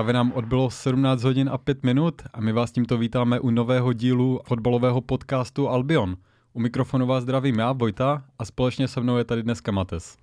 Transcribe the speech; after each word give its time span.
Právě 0.00 0.14
nám 0.14 0.32
odbylo 0.32 0.70
17 0.70 1.22
hodin 1.22 1.50
a 1.52 1.58
5 1.58 1.82
minut 1.82 2.22
a 2.32 2.40
my 2.40 2.52
vás 2.52 2.72
tímto 2.72 2.98
vítáme 2.98 3.40
u 3.40 3.50
nového 3.50 3.92
dílu 3.92 4.40
fotbalového 4.44 5.00
podcastu 5.00 5.68
Albion. 5.68 6.16
U 6.52 6.60
mikrofonu 6.60 7.06
vás 7.06 7.22
zdravím 7.22 7.58
já, 7.58 7.72
Vojta, 7.72 8.24
a 8.38 8.44
společně 8.44 8.88
se 8.88 9.00
mnou 9.00 9.16
je 9.16 9.24
tady 9.24 9.42
dneska 9.42 9.72
Mates. 9.72 10.16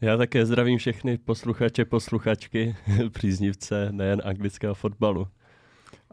Já 0.00 0.16
také 0.16 0.46
zdravím 0.46 0.78
všechny 0.78 1.18
posluchače, 1.18 1.84
posluchačky, 1.84 2.76
příznivce 3.12 3.88
nejen 3.90 4.22
anglického 4.24 4.74
fotbalu. 4.74 5.26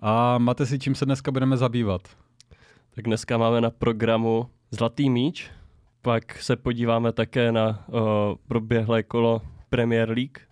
A 0.02 0.38
máte 0.38 0.66
si, 0.66 0.80
čím 0.80 0.96
se 0.96 1.06
dneska 1.06 1.32
budeme 1.32 1.58
zabývat? 1.58 2.02
Tak 2.96 3.06
dneska 3.06 3.38
máme 3.38 3.62
na 3.62 3.70
programu 3.70 4.50
Zlatý 4.72 5.10
míč, 5.10 5.52
pak 6.02 6.42
se 6.42 6.56
podíváme 6.56 7.12
také 7.12 7.52
na 7.52 7.86
o, 7.90 8.36
proběhlé 8.48 9.04
kolo 9.04 9.42
Premier 9.70 10.10
League, 10.10 10.51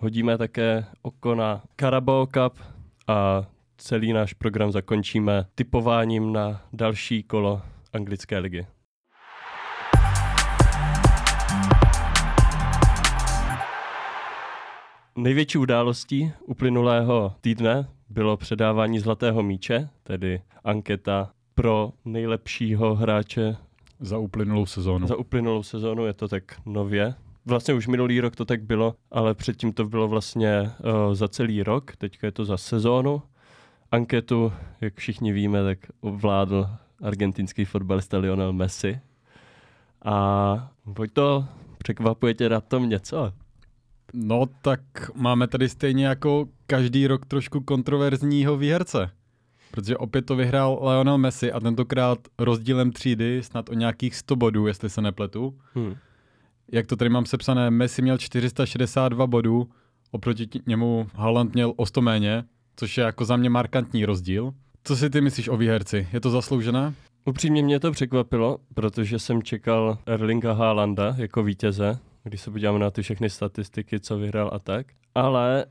hodíme 0.00 0.38
také 0.38 0.84
oko 1.02 1.34
na 1.34 1.62
Carabao 1.80 2.26
Cup 2.26 2.58
a 3.06 3.42
celý 3.76 4.12
náš 4.12 4.32
program 4.32 4.72
zakončíme 4.72 5.46
typováním 5.54 6.32
na 6.32 6.62
další 6.72 7.22
kolo 7.22 7.62
anglické 7.92 8.38
ligy. 8.38 8.66
Největší 15.16 15.58
událostí 15.58 16.32
uplynulého 16.46 17.34
týdne 17.40 17.88
bylo 18.08 18.36
předávání 18.36 18.98
Zlatého 18.98 19.42
míče, 19.42 19.88
tedy 20.02 20.42
anketa 20.64 21.30
pro 21.54 21.92
nejlepšího 22.04 22.94
hráče 22.94 23.56
za 24.00 24.18
uplynulou 24.18 24.66
sezónu. 24.66 25.06
Za 25.06 25.16
uplynulou 25.16 25.62
sezónu 25.62 26.06
je 26.06 26.12
to 26.12 26.28
tak 26.28 26.42
nově. 26.66 27.14
Vlastně 27.46 27.74
už 27.74 27.86
minulý 27.86 28.20
rok 28.20 28.36
to 28.36 28.44
tak 28.44 28.62
bylo, 28.62 28.94
ale 29.10 29.34
předtím 29.34 29.72
to 29.72 29.84
bylo 29.84 30.08
vlastně 30.08 30.62
uh, 30.62 31.14
za 31.14 31.28
celý 31.28 31.62
rok, 31.62 31.96
teďka 31.96 32.26
je 32.26 32.32
to 32.32 32.44
za 32.44 32.56
sezónu. 32.56 33.22
Anketu, 33.92 34.52
jak 34.80 34.94
všichni 34.96 35.32
víme, 35.32 35.64
tak 35.64 35.78
ovládl 36.00 36.66
argentinský 37.02 37.64
fotbalista 37.64 38.18
Lionel 38.18 38.52
Messi. 38.52 39.00
A 40.04 40.72
pojď 40.94 41.12
to, 41.12 41.44
překvapuje 41.78 42.34
tě 42.34 42.48
na 42.48 42.60
tom 42.60 42.88
něco? 42.88 43.32
No 44.14 44.46
tak 44.62 44.80
máme 45.14 45.48
tady 45.48 45.68
stejně 45.68 46.06
jako 46.06 46.48
každý 46.66 47.06
rok 47.06 47.26
trošku 47.26 47.60
kontroverzního 47.60 48.56
výherce. 48.56 49.10
Protože 49.70 49.96
opět 49.96 50.22
to 50.22 50.36
vyhrál 50.36 50.88
Lionel 50.88 51.18
Messi 51.18 51.52
a 51.52 51.60
tentokrát 51.60 52.18
rozdílem 52.38 52.92
třídy 52.92 53.42
snad 53.42 53.68
o 53.68 53.74
nějakých 53.74 54.16
100 54.16 54.36
bodů, 54.36 54.66
jestli 54.66 54.90
se 54.90 55.00
nepletu. 55.00 55.58
Hmm. 55.74 55.96
Jak 56.72 56.86
to 56.86 56.96
tady 56.96 57.10
mám 57.10 57.26
sepsané, 57.26 57.70
Messi 57.70 58.02
měl 58.02 58.18
462 58.18 59.26
bodů, 59.26 59.68
oproti 60.10 60.48
němu 60.66 61.06
Haaland 61.14 61.54
měl 61.54 61.72
o 61.76 61.86
100 61.86 62.02
méně, 62.02 62.44
což 62.76 62.98
je 62.98 63.04
jako 63.04 63.24
za 63.24 63.36
mě 63.36 63.50
markantní 63.50 64.04
rozdíl. 64.04 64.52
Co 64.84 64.96
si 64.96 65.10
ty 65.10 65.20
myslíš 65.20 65.48
o 65.48 65.56
výherci? 65.56 66.08
Je 66.12 66.20
to 66.20 66.30
zasloužené? 66.30 66.94
Upřímně 67.24 67.62
mě 67.62 67.80
to 67.80 67.92
překvapilo, 67.92 68.58
protože 68.74 69.18
jsem 69.18 69.42
čekal 69.42 69.98
Erlinga 70.06 70.52
Haalanda 70.52 71.14
jako 71.18 71.42
vítěze, 71.42 71.98
když 72.24 72.40
se 72.40 72.50
podíváme 72.50 72.78
na 72.78 72.90
ty 72.90 73.02
všechny 73.02 73.30
statistiky, 73.30 74.00
co 74.00 74.18
vyhrál 74.18 74.50
a 74.52 74.58
tak. 74.58 74.86
Ale 75.14 75.66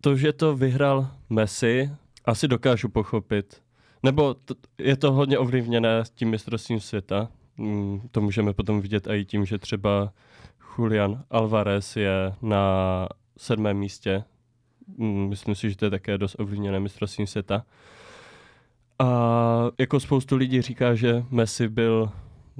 to, 0.00 0.16
že 0.16 0.32
to 0.32 0.56
vyhrál 0.56 1.10
Messi, 1.30 1.90
asi 2.24 2.48
dokážu 2.48 2.88
pochopit. 2.88 3.62
Nebo 4.02 4.34
je 4.78 4.96
to 4.96 5.12
hodně 5.12 5.38
ovlivněné 5.38 6.02
tím 6.14 6.30
mistrovstvím 6.30 6.80
světa. 6.80 7.28
Mm, 7.58 8.00
to 8.10 8.20
můžeme 8.20 8.52
potom 8.52 8.80
vidět 8.80 9.06
i 9.06 9.24
tím, 9.24 9.44
že 9.44 9.58
třeba 9.58 10.12
Julian 10.78 11.24
Alvarez 11.30 11.96
je 11.96 12.34
na 12.42 13.08
sedmém 13.36 13.76
místě. 13.78 14.24
Mm, 14.96 15.28
myslím 15.28 15.54
si, 15.54 15.70
že 15.70 15.76
to 15.76 15.84
je 15.84 15.90
také 15.90 16.18
dost 16.18 16.36
ovlivněné 16.38 16.80
mistrovstvím 16.80 17.26
světa. 17.26 17.64
A 18.98 19.70
jako 19.78 20.00
spoustu 20.00 20.36
lidí 20.36 20.62
říká, 20.62 20.94
že 20.94 21.24
Messi 21.30 21.68
byl 21.68 22.10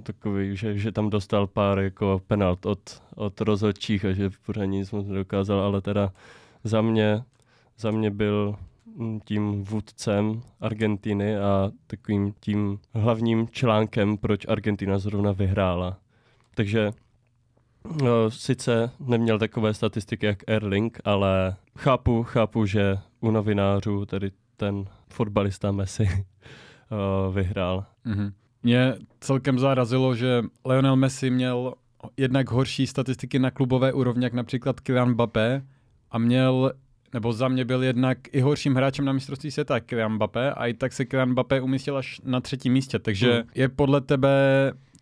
takový, 0.03 0.57
že, 0.57 0.79
že 0.79 0.93
tam 0.93 1.11
dostal 1.11 1.47
pár 1.47 1.79
jako 1.79 2.23
penalt 2.27 2.67
od, 2.67 3.03
od 3.15 3.41
rozhodčích 3.41 4.05
a 4.05 4.13
že 4.13 4.31
pořád 4.47 4.65
nic 4.65 4.91
moc 4.91 5.07
nedokázal, 5.07 5.61
ale 5.61 5.81
teda 5.81 6.13
za 6.65 6.83
mě, 6.83 7.23
za 7.79 7.91
mě 7.91 8.11
byl 8.11 8.57
tím 9.25 9.65
vůdcem 9.65 10.43
Argentiny 10.61 11.37
a 11.37 11.71
takovým 11.87 12.35
tím 12.41 12.79
hlavním 12.95 13.49
článkem, 13.49 14.17
proč 14.17 14.47
Argentina 14.49 14.99
zrovna 14.99 15.33
vyhrála. 15.33 15.99
Takže 16.55 16.91
no, 18.03 18.31
sice 18.31 18.91
neměl 19.01 19.39
takové 19.39 19.75
statistiky 19.75 20.27
jak 20.27 20.39
Erling, 20.47 21.01
ale 21.05 21.57
chápu, 21.79 22.23
chápu, 22.23 22.67
že 22.67 22.99
u 23.21 23.31
novinářů 23.31 24.07
tady 24.07 24.31
ten 24.57 24.85
fotbalista 25.09 25.73
Messi 25.73 26.05
uh, 26.05 27.35
vyhrál. 27.35 27.85
Mm-hmm. 28.07 28.33
Mě 28.63 28.95
celkem 29.21 29.59
zarazilo, 29.59 30.15
že 30.15 30.43
Lionel 30.65 30.97
Messi 30.97 31.31
měl 31.31 31.75
jednak 32.17 32.51
horší 32.51 32.87
statistiky 32.87 33.39
na 33.39 33.51
klubové 33.51 33.93
úrovni, 33.93 34.25
jak 34.25 34.33
například 34.33 34.81
Kylian 34.81 35.11
Mbappé, 35.11 35.63
a 36.11 36.19
měl 36.19 36.73
nebo 37.13 37.33
za 37.33 37.49
mě 37.49 37.65
byl 37.65 37.83
jednak 37.83 38.19
i 38.33 38.41
horším 38.41 38.75
hráčem 38.75 39.05
na 39.05 39.13
mistrovství 39.13 39.51
světa 39.51 39.81
Kylian 39.81 40.13
Mbappé 40.13 40.53
a 40.53 40.67
i 40.67 40.75
tak 40.75 40.93
se 40.93 41.05
Kylian 41.05 41.31
Mbappé 41.31 41.61
umístil 41.61 41.97
až 41.97 42.21
na 42.25 42.41
třetím 42.41 42.73
místě, 42.73 42.99
takže 42.99 43.33
hmm. 43.33 43.43
je 43.55 43.69
podle 43.69 44.01
tebe 44.01 44.29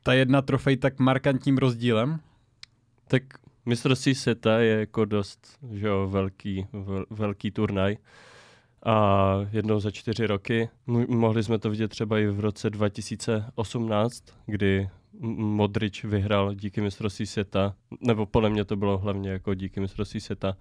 ta 0.03 0.13
jedna 0.13 0.43
trofej 0.43 0.77
tak 0.77 0.99
markantním 0.99 1.59
rozdílem? 1.59 2.21
Tak 3.09 3.23
mistrovství 3.67 4.15
světa 4.15 4.59
je 4.59 4.79
jako 4.81 5.05
dost 5.05 5.59
že 5.73 5.87
jo, 5.87 6.09
velký, 6.11 6.67
vel, 6.73 7.05
velký 7.11 7.51
turnaj 7.51 7.97
a 8.87 9.37
jednou 9.53 9.81
za 9.81 9.91
čtyři 9.91 10.27
roky. 10.27 10.69
Mohli 11.09 11.43
jsme 11.43 11.59
to 11.59 11.71
vidět 11.71 11.89
třeba 11.89 12.19
i 12.19 12.27
v 12.27 12.41
roce 12.41 12.71
2018, 12.71 14.25
kdy 14.47 14.89
Modrič 15.39 16.05
vyhrál 16.05 16.55
díky 16.55 16.81
mistrovství 16.81 17.27
světa, 17.27 17.75
nebo 18.01 18.27
podle 18.27 18.51
mě 18.51 18.65
to 18.65 18.77
bylo 18.77 18.99
hlavně 18.99 19.31
jako 19.31 19.55
díky 19.55 19.81
mistrovství 19.81 20.21
světa 20.21 20.57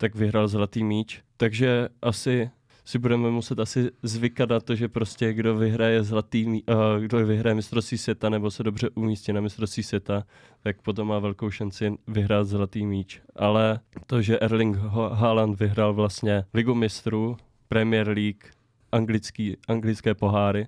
tak 0.00 0.14
vyhrál 0.14 0.48
zlatý 0.48 0.84
míč. 0.84 1.20
Takže 1.36 1.88
asi 2.02 2.50
si 2.84 2.98
budeme 2.98 3.30
muset 3.30 3.58
asi 3.58 3.90
zvykat 4.02 4.48
na 4.48 4.60
to, 4.60 4.74
že 4.74 4.88
prostě 4.88 5.32
kdo 5.32 5.56
vyhraje 5.56 6.02
zlatý, 6.02 6.46
uh, 6.46 6.62
kdo 7.00 7.26
vyhraje 7.26 7.54
mistrovství 7.54 7.98
světa 7.98 8.28
nebo 8.28 8.50
se 8.50 8.62
dobře 8.62 8.90
umístí 8.94 9.32
na 9.32 9.40
mistrovství 9.40 9.82
světa, 9.82 10.24
tak 10.62 10.82
potom 10.82 11.08
má 11.08 11.18
velkou 11.18 11.50
šanci 11.50 11.92
vyhrát 12.08 12.46
zlatý 12.46 12.86
míč. 12.86 13.20
Ale 13.36 13.80
to, 14.06 14.22
že 14.22 14.38
Erling 14.38 14.76
Haaland 15.12 15.60
vyhrál 15.60 15.94
vlastně 15.94 16.44
Ligu 16.54 16.74
mistrů, 16.74 17.36
Premier 17.68 18.08
League, 18.08 18.44
anglický, 18.92 19.56
anglické 19.68 20.14
poháry, 20.14 20.66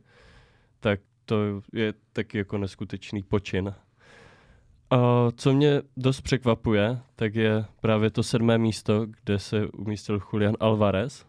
tak 0.80 1.00
to 1.24 1.62
je 1.72 1.94
taky 2.12 2.38
jako 2.38 2.58
neskutečný 2.58 3.22
počin. 3.22 3.74
Co 5.36 5.52
mě 5.52 5.82
dost 5.96 6.20
překvapuje, 6.20 6.98
tak 7.16 7.34
je 7.34 7.64
právě 7.80 8.10
to 8.10 8.22
sedmé 8.22 8.58
místo, 8.58 9.06
kde 9.24 9.38
se 9.38 9.66
umístil 9.66 10.20
Julian 10.32 10.54
Alvarez, 10.60 11.26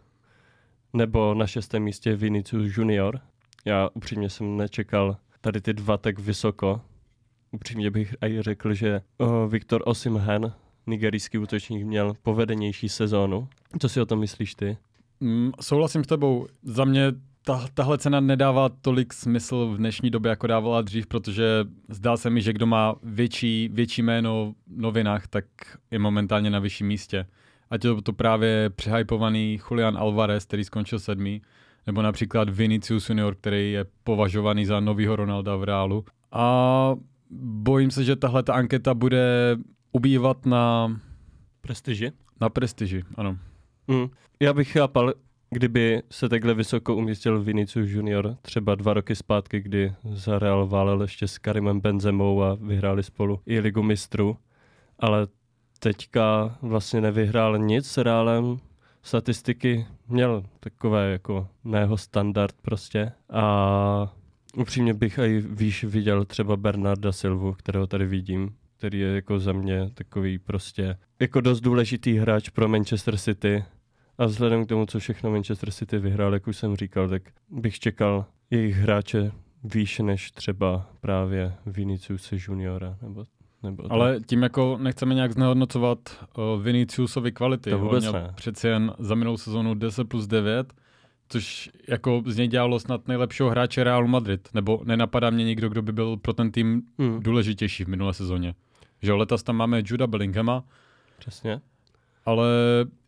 nebo 0.94 1.34
na 1.34 1.48
šestém 1.48 1.84
místě 1.84 2.16
Vinicius 2.16 2.78
Junior. 2.78 3.20
Já 3.66 3.90
upřímně 3.94 4.30
jsem 4.30 4.58
nečekal 4.58 5.18
tady 5.42 5.62
ty 5.62 5.74
dva 5.74 5.98
tak 5.98 6.20
vysoko. 6.20 6.82
Upřímně 7.52 7.92
bych 7.92 8.16
i 8.26 8.42
řekl, 8.42 8.74
že 8.74 9.02
uh, 9.18 9.52
Viktor 9.52 9.82
Osimhen, 9.86 10.54
nigerijský 10.88 11.38
útočník, 11.38 11.86
měl 11.86 12.14
povedenější 12.22 12.90
sezónu. 12.90 13.48
Co 13.80 13.90
si 13.90 14.02
o 14.02 14.06
tom 14.06 14.20
myslíš 14.20 14.56
ty? 14.56 14.78
Mm, 15.20 15.52
souhlasím 15.62 16.04
s 16.04 16.08
tebou. 16.08 16.48
Za 16.64 16.86
mě 16.86 17.14
ta, 17.46 17.66
tahle 17.74 17.98
cena 17.98 18.20
nedává 18.20 18.70
tolik 18.70 19.14
smysl 19.14 19.68
v 19.68 19.78
dnešní 19.78 20.10
době, 20.10 20.30
jako 20.30 20.48
dávala 20.48 20.82
dřív, 20.82 21.08
protože 21.08 21.66
zdá 21.90 22.18
se 22.18 22.30
mi, 22.30 22.42
že 22.42 22.54
kdo 22.54 22.66
má 22.66 22.96
větší, 23.04 23.70
větší 23.74 24.02
jméno 24.02 24.54
v 24.68 24.82
novinách, 24.82 25.28
tak 25.28 25.46
je 25.92 26.00
momentálně 26.00 26.50
na 26.50 26.60
vyšším 26.60 26.88
místě. 26.88 27.26
Ať 27.70 27.86
je 27.86 28.02
to 28.04 28.14
právě 28.14 28.70
přehypovaný 28.70 29.60
Julian 29.72 29.98
Alvarez, 29.98 30.46
který 30.46 30.64
skončil 30.64 31.00
sedmý, 31.00 31.42
nebo 31.88 32.02
například 32.02 32.50
Vinicius 32.50 33.10
Junior, 33.10 33.36
který 33.36 33.72
je 33.72 33.86
považovaný 34.04 34.66
za 34.66 34.80
novýho 34.80 35.16
Ronalda 35.16 35.56
v 35.56 35.64
reálu. 35.64 36.06
A 36.32 36.96
bojím 37.40 37.92
se, 37.92 38.04
že 38.04 38.16
tahle 38.16 38.44
ta 38.44 38.54
anketa 38.54 38.94
bude 38.94 39.58
ubývat 39.92 40.46
na... 40.46 40.96
Prestiži? 41.62 42.12
Na 42.42 42.50
prestiži, 42.50 43.04
ano. 43.16 43.38
Mm. 43.88 44.08
Já 44.40 44.54
bych 44.54 44.72
chápal, 44.72 45.14
Kdyby 45.54 46.02
se 46.12 46.30
takhle 46.30 46.54
vysoko 46.54 46.96
umístil 46.96 47.44
Vinicius 47.44 47.90
Junior 47.90 48.38
třeba 48.42 48.76
dva 48.76 48.94
roky 48.94 49.16
zpátky, 49.16 49.62
kdy 49.62 49.94
za 50.14 50.40
Real 50.40 50.68
válel 50.68 51.02
ještě 51.02 51.28
s 51.28 51.38
Karimem 51.38 51.80
Benzemou 51.80 52.44
a 52.44 52.56
vyhráli 52.56 53.04
spolu 53.04 53.40
i 53.46 53.60
ligu 53.60 53.84
mistrů, 53.84 54.38
ale 55.00 55.28
teďka 55.80 56.58
vlastně 56.62 57.02
nevyhrál 57.02 57.58
nic 57.58 57.88
s 57.88 57.98
Realem, 57.98 58.58
statistiky 59.02 59.86
měl 60.08 60.44
takové 60.60 61.12
jako 61.12 61.48
na 61.64 61.80
jeho 61.80 61.98
standard 61.98 62.56
prostě. 62.62 63.12
A 63.30 64.14
upřímně 64.58 64.94
bych 64.94 65.18
i 65.18 65.40
výš 65.40 65.84
viděl 65.84 66.26
třeba 66.26 66.58
Bernarda 66.58 67.12
Silvu, 67.12 67.54
kterého 67.54 67.88
tady 67.88 68.06
vidím, 68.06 68.56
který 68.78 69.00
je 69.00 69.16
jako 69.16 69.40
za 69.40 69.54
mě 69.54 69.90
takový 69.94 70.40
prostě 70.40 70.98
jako 71.20 71.42
dost 71.42 71.62
důležitý 71.62 72.18
hráč 72.18 72.50
pro 72.50 72.68
Manchester 72.68 73.18
City 73.18 73.64
A 74.18 74.26
vzhledem 74.26 74.66
k 74.66 74.70
tomu, 74.70 74.86
co 74.86 75.00
všechno 75.00 75.32
Manchester 75.32 75.72
City 75.72 76.00
vyhrál, 76.00 76.34
jak 76.34 76.48
už 76.48 76.58
jsem 76.58 76.76
říkal, 76.76 77.10
tak 77.10 77.22
bych 77.50 77.80
čekal 77.80 78.26
jejich 78.52 78.76
hráče 78.76 79.32
výš 79.64 80.00
než 80.00 80.32
třeba 80.32 80.90
právě 81.02 81.54
Vinicius 81.66 82.30
Juniora 82.32 82.98
nebo 83.02 83.24
nebo 83.64 83.92
Ale 83.92 84.20
tím 84.26 84.44
jako 84.44 84.78
nechceme 84.82 85.16
nějak 85.16 85.32
znehodnocovat 85.32 86.26
uh, 86.38 86.64
Viniciusovy 86.64 87.32
kvality. 87.32 87.70
To 87.70 87.80
vůbec 87.80 88.08
On 88.08 88.14
ne. 88.14 88.32
Přeci 88.36 88.68
jen 88.68 88.94
za 89.00 89.16
minulou 89.16 89.38
sezonu 89.38 89.74
10 89.74 90.10
plus 90.10 90.28
9, 90.28 90.74
což 91.30 91.70
jako 91.88 92.24
z 92.26 92.38
něj 92.38 92.48
dělalo 92.48 92.80
snad 92.80 93.08
nejlepšího 93.08 93.50
hráče 93.50 93.84
Realu 93.84 94.08
Madrid. 94.08 94.50
Nebo 94.54 94.82
nenapadá 94.84 95.30
mě 95.30 95.44
nikdo, 95.44 95.70
kdo 95.70 95.82
by 95.82 95.92
byl 95.92 96.18
pro 96.18 96.34
ten 96.34 96.52
tým 96.52 96.82
Hmm, 97.00 97.20
důležitější 97.20 97.84
v 97.86 97.88
minulé 97.88 98.14
sezóně. 98.14 98.54
Že 99.02 99.14
letos 99.14 99.44
tam 99.44 99.56
máme 99.56 99.82
Juda 99.86 100.08
Bellinghama, 100.08 100.64
přesně. 101.20 101.62
Ale 102.26 102.48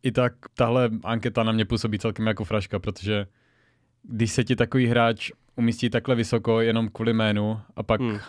i 0.04 0.12
tak 0.12 0.34
tahle 0.56 0.90
anketa 1.04 1.44
na 1.44 1.52
mě 1.52 1.66
působí 1.66 2.00
celkem 2.00 2.28
jako 2.28 2.44
fraška, 2.46 2.80
protože 2.80 3.28
když 4.04 4.32
se 4.32 4.44
ti 4.44 4.56
takový 4.56 4.86
hráč 4.88 5.32
umístí 5.56 5.90
takhle 5.90 6.16
vysoko 6.16 6.62
jenom 6.62 6.90
kvůli 6.90 7.14
jménu 7.14 7.60
a 7.76 7.84
pak 7.84 8.02
Hmm. 8.02 8.20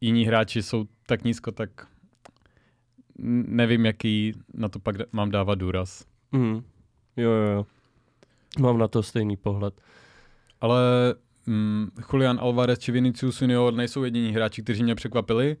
jiní 0.00 0.24
hráči 0.24 0.62
jsou 0.62 0.84
tak 1.06 1.24
nízko, 1.24 1.52
tak 1.52 1.86
nevím, 3.48 3.86
jaký 3.86 4.32
na 4.54 4.68
to 4.68 4.78
pak 4.78 4.96
mám 5.12 5.30
dávat 5.30 5.54
důraz. 5.54 6.04
Hmm. 6.32 6.62
Jo, 7.16 7.30
jo, 7.30 7.50
jo. 7.52 7.66
Mám 8.58 8.78
na 8.78 8.88
to 8.88 9.02
stejný 9.02 9.36
pohled. 9.36 9.80
Ale 10.60 10.80
mm, 11.46 11.88
Julian 12.12 12.38
Alvarez 12.40 12.78
či 12.78 12.92
Vinicius 12.92 13.42
Junior 13.42 13.74
nejsou 13.74 14.04
jediní 14.04 14.32
hráči, 14.32 14.62
kteří 14.62 14.82
mě 14.82 14.94
překvapili. 14.94 15.56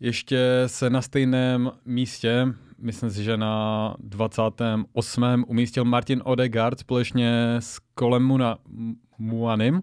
Ještě 0.00 0.62
se 0.66 0.90
na 0.90 1.02
stejném 1.02 1.70
místě, 1.84 2.46
myslím 2.78 3.10
si, 3.10 3.24
že 3.24 3.36
na 3.36 3.94
28. 3.98 5.44
umístil 5.46 5.84
Martin 5.84 6.22
Odegaard 6.24 6.78
společně 6.78 7.56
s 7.58 7.78
Kolem 7.94 8.26
Muna, 8.26 8.58
Muanim. 9.18 9.82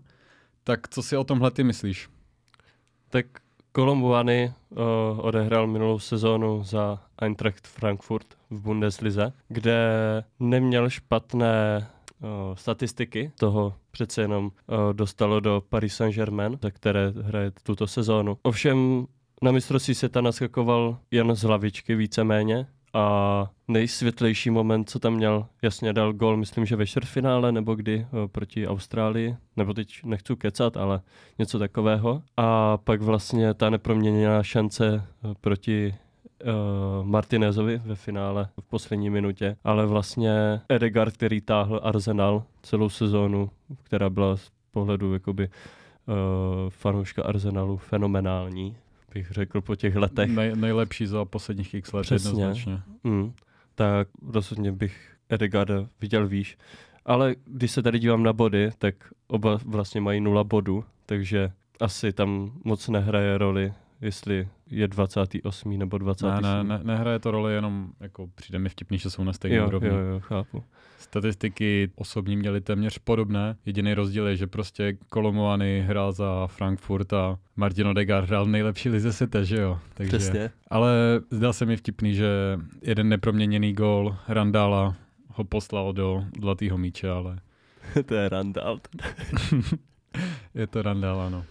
Tak 0.64 0.88
co 0.88 1.04
si 1.04 1.18
o 1.18 1.24
tomhle 1.24 1.52
ty 1.52 1.64
myslíš? 1.64 2.10
Tak 3.10 3.26
Kolombuany 3.72 4.54
uh, 4.70 4.78
odehrál 5.26 5.68
minulou 5.68 6.00
sezónu 6.00 6.64
za 6.64 7.00
Eintracht 7.22 7.68
Frankfurt 7.68 8.28
v 8.50 8.62
Bundeslize, 8.62 9.34
kde 9.48 9.80
neměl 10.40 10.90
špatné 10.90 11.88
uh, 12.20 12.56
statistiky, 12.56 13.32
toho 13.40 13.74
přece 13.92 14.22
jenom 14.22 14.46
uh, 14.46 14.94
dostalo 14.94 15.40
do 15.40 15.64
Paris 15.70 15.96
Saint-Germain, 15.96 16.58
za 16.62 16.72
které 16.72 17.14
hraje 17.22 17.52
tuto 17.64 17.88
sezónu. 17.88 18.38
Ovšem 18.42 19.08
na 19.42 19.52
mistrovství 19.52 19.96
světa 19.96 20.22
naskakoval 20.22 20.98
jen 21.12 21.36
z 21.36 21.42
hlavičky 21.42 21.96
víceméně 21.96 22.68
a 22.96 23.50
nejsvětlejší 23.68 24.50
moment, 24.50 24.90
co 24.90 25.00
tam 25.00 25.14
měl, 25.14 25.46
jasně 25.62 25.94
dal 25.94 26.14
gol, 26.14 26.38
myslím, 26.38 26.66
že 26.66 26.76
ve 26.76 26.86
čtvrtfinále 26.86 27.52
nebo 27.52 27.76
kdy 27.76 28.08
uh, 28.12 28.28
proti 28.28 28.68
Austrálii, 28.68 29.36
nebo 29.58 29.74
teď 29.74 30.04
nechci 30.04 30.36
kecat, 30.36 30.78
ale 30.78 31.02
něco 31.40 31.60
takového. 31.60 32.22
A 32.38 32.78
pak 32.78 33.02
vlastně 33.02 33.54
ta 33.54 33.70
neproměněná 33.70 34.44
šance 34.44 35.04
eh, 35.24 35.34
proti 35.42 35.96
uh, 36.44 37.06
Martinezovi 37.06 37.82
ve 37.86 37.96
finále 37.96 38.50
v 38.62 38.70
poslední 38.70 39.10
minutě, 39.10 39.58
ale 39.64 39.86
vlastně 39.86 40.62
Edegard, 40.70 41.14
který 41.14 41.42
táhl 41.42 41.80
Arsenal 41.84 42.44
celou 42.62 42.90
sezónu, 42.90 43.50
která 43.84 44.10
byla 44.10 44.38
z 44.38 44.52
pohledu 44.72 45.14
jakoby 45.14 45.48
uh, 45.48 46.14
fanouška 46.70 47.24
Arsenalu 47.24 47.78
fenomenální, 47.78 48.76
bych 49.16 49.32
řekl 49.32 49.62
po 49.62 49.76
těch 49.76 49.96
letech. 49.96 50.30
Nej, 50.30 50.56
nejlepší 50.56 51.06
za 51.08 51.26
posledních 51.26 51.74
x 51.74 51.94
let 51.94 52.02
Přesně. 52.02 52.30
jednoznačně. 52.30 52.80
Mm, 53.04 53.34
tak 53.76 54.08
rozhodně 54.28 54.72
bych 54.72 55.16
Edegarda 55.30 55.88
viděl 56.02 56.28
výš. 56.28 56.58
Ale 57.06 57.36
když 57.46 57.72
se 57.72 57.82
tady 57.84 58.00
dívám 58.00 58.24
na 58.24 58.34
body, 58.34 58.70
tak 58.78 58.96
oba 59.28 59.60
vlastně 59.66 60.02
mají 60.02 60.22
nula 60.22 60.44
bodů, 60.44 60.84
takže 61.06 61.52
asi 61.80 62.14
tam 62.14 62.52
moc 62.64 62.88
nehraje 62.88 63.38
roli, 63.38 63.74
jestli 64.02 64.48
je 64.70 64.88
28. 64.88 65.78
nebo 65.78 65.98
20. 65.98 66.26
Ne, 66.26 66.42
ne, 66.42 66.64
ne, 66.64 66.80
nehraje 66.84 67.20
to 67.20 67.32
roli, 67.32 67.54
jenom 67.54 67.90
jako 68.00 68.28
přijde 68.36 68.60
mi 68.60 68.70
vtipný, 68.70 68.98
že 68.98 69.10
jsou 69.10 69.24
na 69.24 69.34
stejné 69.34 69.58
jo, 69.58 69.68
úrovni. 69.68 69.90
jo, 69.90 69.96
jo, 69.96 70.20
chápu. 70.20 70.64
Statistiky 70.98 71.92
osobní 71.96 72.38
měly 72.38 72.62
téměř 72.62 72.98
podobné. 72.98 73.56
Jediný 73.66 73.94
rozdíl 73.94 74.28
je, 74.28 74.36
že 74.36 74.48
prostě 74.48 74.98
Kolomoany 75.10 75.84
hrál 75.88 76.12
za 76.12 76.48
Frankfurt 76.48 77.14
a 77.14 77.40
Martin 77.56 77.88
Odegaard 77.88 78.28
hrál 78.28 78.46
v 78.46 78.50
nejlepší 78.50 78.90
lize 78.90 79.14
světa, 79.14 79.44
že 79.44 79.58
jo? 79.58 79.80
Takže, 79.94 80.18
Přesně. 80.18 80.52
Ale 80.70 81.22
zdá 81.30 81.54
se 81.54 81.66
mi 81.66 81.78
vtipný, 81.78 82.14
že 82.14 82.60
jeden 82.82 83.10
neproměněný 83.10 83.74
gól 83.74 84.16
Randala 84.28 84.96
ho 85.28 85.44
poslal 85.44 85.94
do 85.94 86.26
zlatého 86.42 86.78
míče, 86.78 87.10
ale 87.10 87.40
to 88.06 88.16
je 88.16 88.30
Randall. 88.30 88.80
je 90.54 90.68
to 90.68 90.82
Randall, 90.82 91.22
ano. 91.22 91.46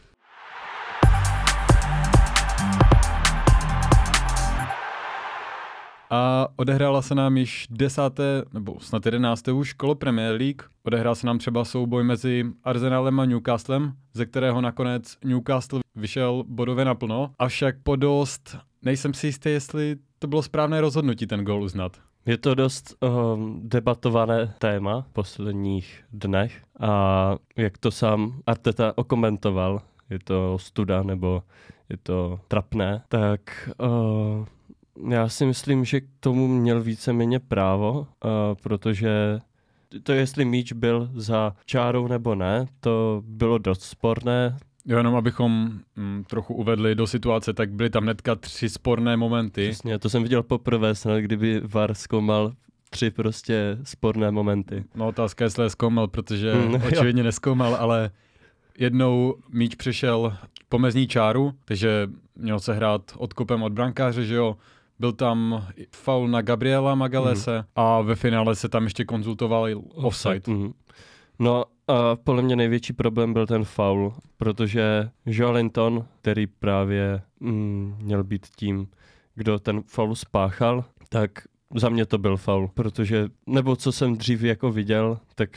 A 6.11 6.49
odehrála 6.57 7.03
se 7.03 7.15
nám 7.15 7.37
již 7.37 7.67
desáté, 7.71 8.43
nebo 8.53 8.81
snad 8.81 9.07
jedenácté 9.07 9.53
už 9.53 9.73
kolo 9.73 9.95
Premier 9.95 10.35
League. 10.35 10.63
Odehrál 10.83 11.15
se 11.15 11.27
nám 11.27 11.39
třeba 11.39 11.65
souboj 11.65 12.05
mezi 12.05 12.45
Arsenalem 12.65 13.21
a 13.21 13.25
Newcastlem, 13.25 13.93
ze 14.13 14.27
kterého 14.27 14.61
nakonec 14.61 15.17
Newcastle 15.25 15.81
vyšel 15.95 16.45
bodově 16.47 16.85
naplno. 16.85 17.31
Avšak 17.39 17.77
po 17.83 17.97
dost 17.97 18.57
nejsem 18.83 19.15
si 19.15 19.27
jistý, 19.27 19.51
jestli 19.51 19.97
to 20.19 20.27
bylo 20.27 20.43
správné 20.43 20.81
rozhodnutí 20.81 21.27
ten 21.27 21.45
gól 21.45 21.63
uznat. 21.63 21.97
Je 22.27 22.39
to 22.39 22.55
dost 22.55 22.97
um, 23.01 23.61
debatované 23.65 24.55
téma 24.59 25.01
v 25.01 25.13
posledních 25.13 26.05
dnech 26.13 26.63
a 26.81 27.37
jak 27.57 27.79
to 27.79 27.91
sám 27.91 28.41
Arteta 28.47 28.93
okomentoval, 28.99 29.83
je 30.11 30.19
to 30.25 30.59
studa 30.59 31.03
nebo 31.03 31.43
je 31.89 31.97
to 31.97 32.41
trapné, 32.49 33.03
tak 33.09 33.71
uh, 33.81 34.47
já 35.11 35.29
si 35.29 35.47
myslím, 35.47 35.85
že 35.85 36.01
k 36.01 36.05
tomu 36.21 36.49
měl 36.49 36.83
víceméně 36.83 37.39
právo, 37.41 38.01
uh, 38.01 38.07
protože 38.63 39.39
to 40.03 40.13
jestli 40.13 40.45
míč 40.45 40.73
byl 40.73 41.11
za 41.15 41.57
čárou 41.67 42.09
nebo 42.09 42.35
ne, 42.35 42.67
to 42.81 43.23
bylo 43.27 43.59
dost 43.59 43.83
sporné. 43.83 44.57
Jo, 44.87 44.97
jenom 44.97 45.15
abychom 45.17 45.81
mm, 45.97 46.25
trochu 46.29 46.55
uvedli 46.55 46.95
do 46.95 47.07
situace, 47.07 47.53
tak 47.53 47.73
byly 47.73 47.91
tam 47.91 48.03
hnedka 48.03 48.35
tři 48.35 48.69
sporné 48.69 49.17
momenty. 49.17 49.69
Přesně, 49.69 49.99
to 49.99 50.09
jsem 50.11 50.23
viděl 50.23 50.43
poprvé, 50.43 50.95
snad 50.95 51.19
kdyby 51.19 51.61
VAR 51.65 51.95
zkoumal 51.95 52.53
tři 52.91 53.11
prostě 53.11 53.79
sporné 53.85 54.31
momenty. 54.31 54.85
No 54.95 55.09
otázka 55.09 55.45
je, 55.45 55.47
jestli 55.47 55.65
je 55.65 55.71
zkoumal, 55.71 56.09
protože 56.09 56.55
Mm, 56.55 56.75
jo. 56.75 56.81
očividně 56.89 57.23
neskoumal, 57.23 57.75
ale 57.75 58.11
jednou 58.79 59.35
míč 59.53 59.75
přešel 59.75 60.37
pomezní 60.69 61.07
čáru, 61.09 61.53
takže 61.65 62.09
měl 62.37 62.61
se 62.61 62.75
hrát 62.75 63.13
odkopem 63.17 63.63
od 63.63 63.73
brankáře, 63.73 64.25
že 64.25 64.35
jo. 64.35 64.57
Byl 64.99 65.13
tam 65.13 65.67
faul 65.97 66.29
na 66.29 66.43
Gabriela 66.43 66.95
Magalese 66.95 67.57
Mhm. 67.59 67.67
a 67.77 68.01
ve 68.01 68.15
finále 68.15 68.55
se 68.57 68.69
tam 68.69 68.85
ještě 68.85 69.05
konzultoval 69.05 69.67
offside. 69.95 70.41
Mhm. 70.47 70.73
No 71.39 71.65
a 71.89 72.17
podle 72.17 72.43
mě 72.43 72.57
největší 72.57 72.93
problém 72.93 73.33
byl 73.33 73.47
ten 73.47 73.65
foul, 73.65 74.15
protože 74.37 75.11
Joelinton, 75.27 76.05
který 76.21 76.47
právě 76.47 77.23
mm, 77.41 77.97
měl 78.03 78.25
být 78.25 78.47
tím, 78.57 78.89
kdo 79.35 79.59
ten 79.59 79.83
foul 79.87 80.15
spáchal, 80.15 80.85
tak 81.09 81.31
za 81.77 81.89
mě 81.89 82.07
to 82.07 82.19
byl 82.19 82.37
foul, 82.37 82.71
protože, 82.75 83.29
nebo 83.47 83.77
co 83.77 83.93
jsem 83.93 84.17
dřív 84.17 84.43
jako 84.43 84.73
viděl, 84.73 85.19
tak 85.35 85.51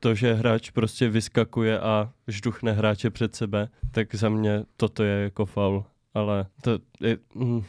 to, 0.00 0.14
že 0.14 0.34
hráč 0.34 0.70
prostě 0.70 1.08
vyskakuje 1.08 1.80
a 1.80 2.10
žduchne 2.28 2.72
hráče 2.72 3.10
před 3.10 3.34
sebe, 3.34 3.68
tak 3.90 4.14
za 4.14 4.28
mě 4.28 4.64
toto 4.76 5.02
je 5.02 5.22
jako 5.22 5.46
foul. 5.46 5.84
Ale 6.14 6.46
to 6.62 6.78
je, 7.00 7.18
mm, 7.34 7.62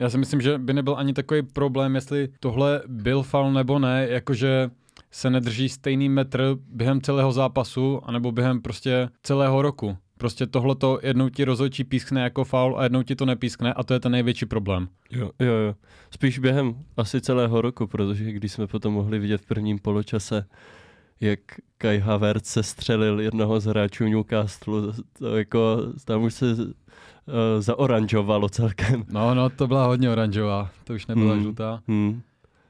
Já 0.00 0.10
si 0.10 0.18
myslím, 0.18 0.40
že 0.40 0.58
by 0.58 0.74
nebyl 0.74 0.94
ani 0.98 1.12
takový 1.12 1.42
problém, 1.42 1.94
jestli 1.94 2.28
tohle 2.40 2.82
byl 2.86 3.22
faul 3.22 3.52
nebo 3.52 3.78
ne, 3.78 4.06
jakože 4.10 4.70
se 5.10 5.30
nedrží 5.30 5.68
stejný 5.68 6.08
metr 6.08 6.56
během 6.68 7.00
celého 7.00 7.32
zápasu, 7.32 8.00
anebo 8.04 8.32
během 8.32 8.62
prostě 8.62 9.08
celého 9.22 9.62
roku. 9.62 9.96
Prostě 10.18 10.46
tohleto 10.46 10.98
jednou 11.02 11.28
ti 11.28 11.44
rozhodčí 11.44 11.84
pískne 11.84 12.22
jako 12.22 12.44
faul 12.44 12.78
a 12.78 12.82
jednou 12.82 13.02
ti 13.02 13.16
to 13.16 13.26
nepískne 13.26 13.74
a 13.74 13.82
to 13.82 13.94
je 13.94 14.00
ten 14.00 14.12
největší 14.12 14.46
problém. 14.46 14.88
Jo, 15.10 15.30
jo, 15.40 15.52
jo. 15.52 15.74
Spíš 16.10 16.38
během 16.38 16.74
asi 16.96 17.20
celého 17.20 17.60
roku, 17.60 17.86
protože 17.86 18.32
když 18.32 18.52
jsme 18.52 18.66
potom 18.66 18.94
mohli 18.94 19.18
vidět 19.18 19.40
v 19.40 19.46
prvním 19.46 19.78
poločase, 19.78 20.46
jak 21.20 21.40
Kai 21.78 21.98
Havertz 21.98 22.50
se 22.50 22.62
střelil 22.62 23.20
jednoho 23.20 23.60
z 23.60 23.64
hráčů 23.64 24.04
Newcastle, 24.04 24.92
to 25.18 25.36
jako 25.36 25.76
tam 26.04 26.22
už 26.22 26.34
se 26.34 26.46
zaoranžovalo 27.58 28.48
celkem. 28.48 29.04
No, 29.12 29.34
no, 29.34 29.50
to 29.50 29.66
byla 29.66 29.86
hodně 29.86 30.10
oranžová, 30.10 30.70
to 30.84 30.92
už 30.94 31.06
nebyla 31.06 31.32
Hmm. 31.32 31.42
žlutá. 31.42 31.80
Hmm. 31.88 32.20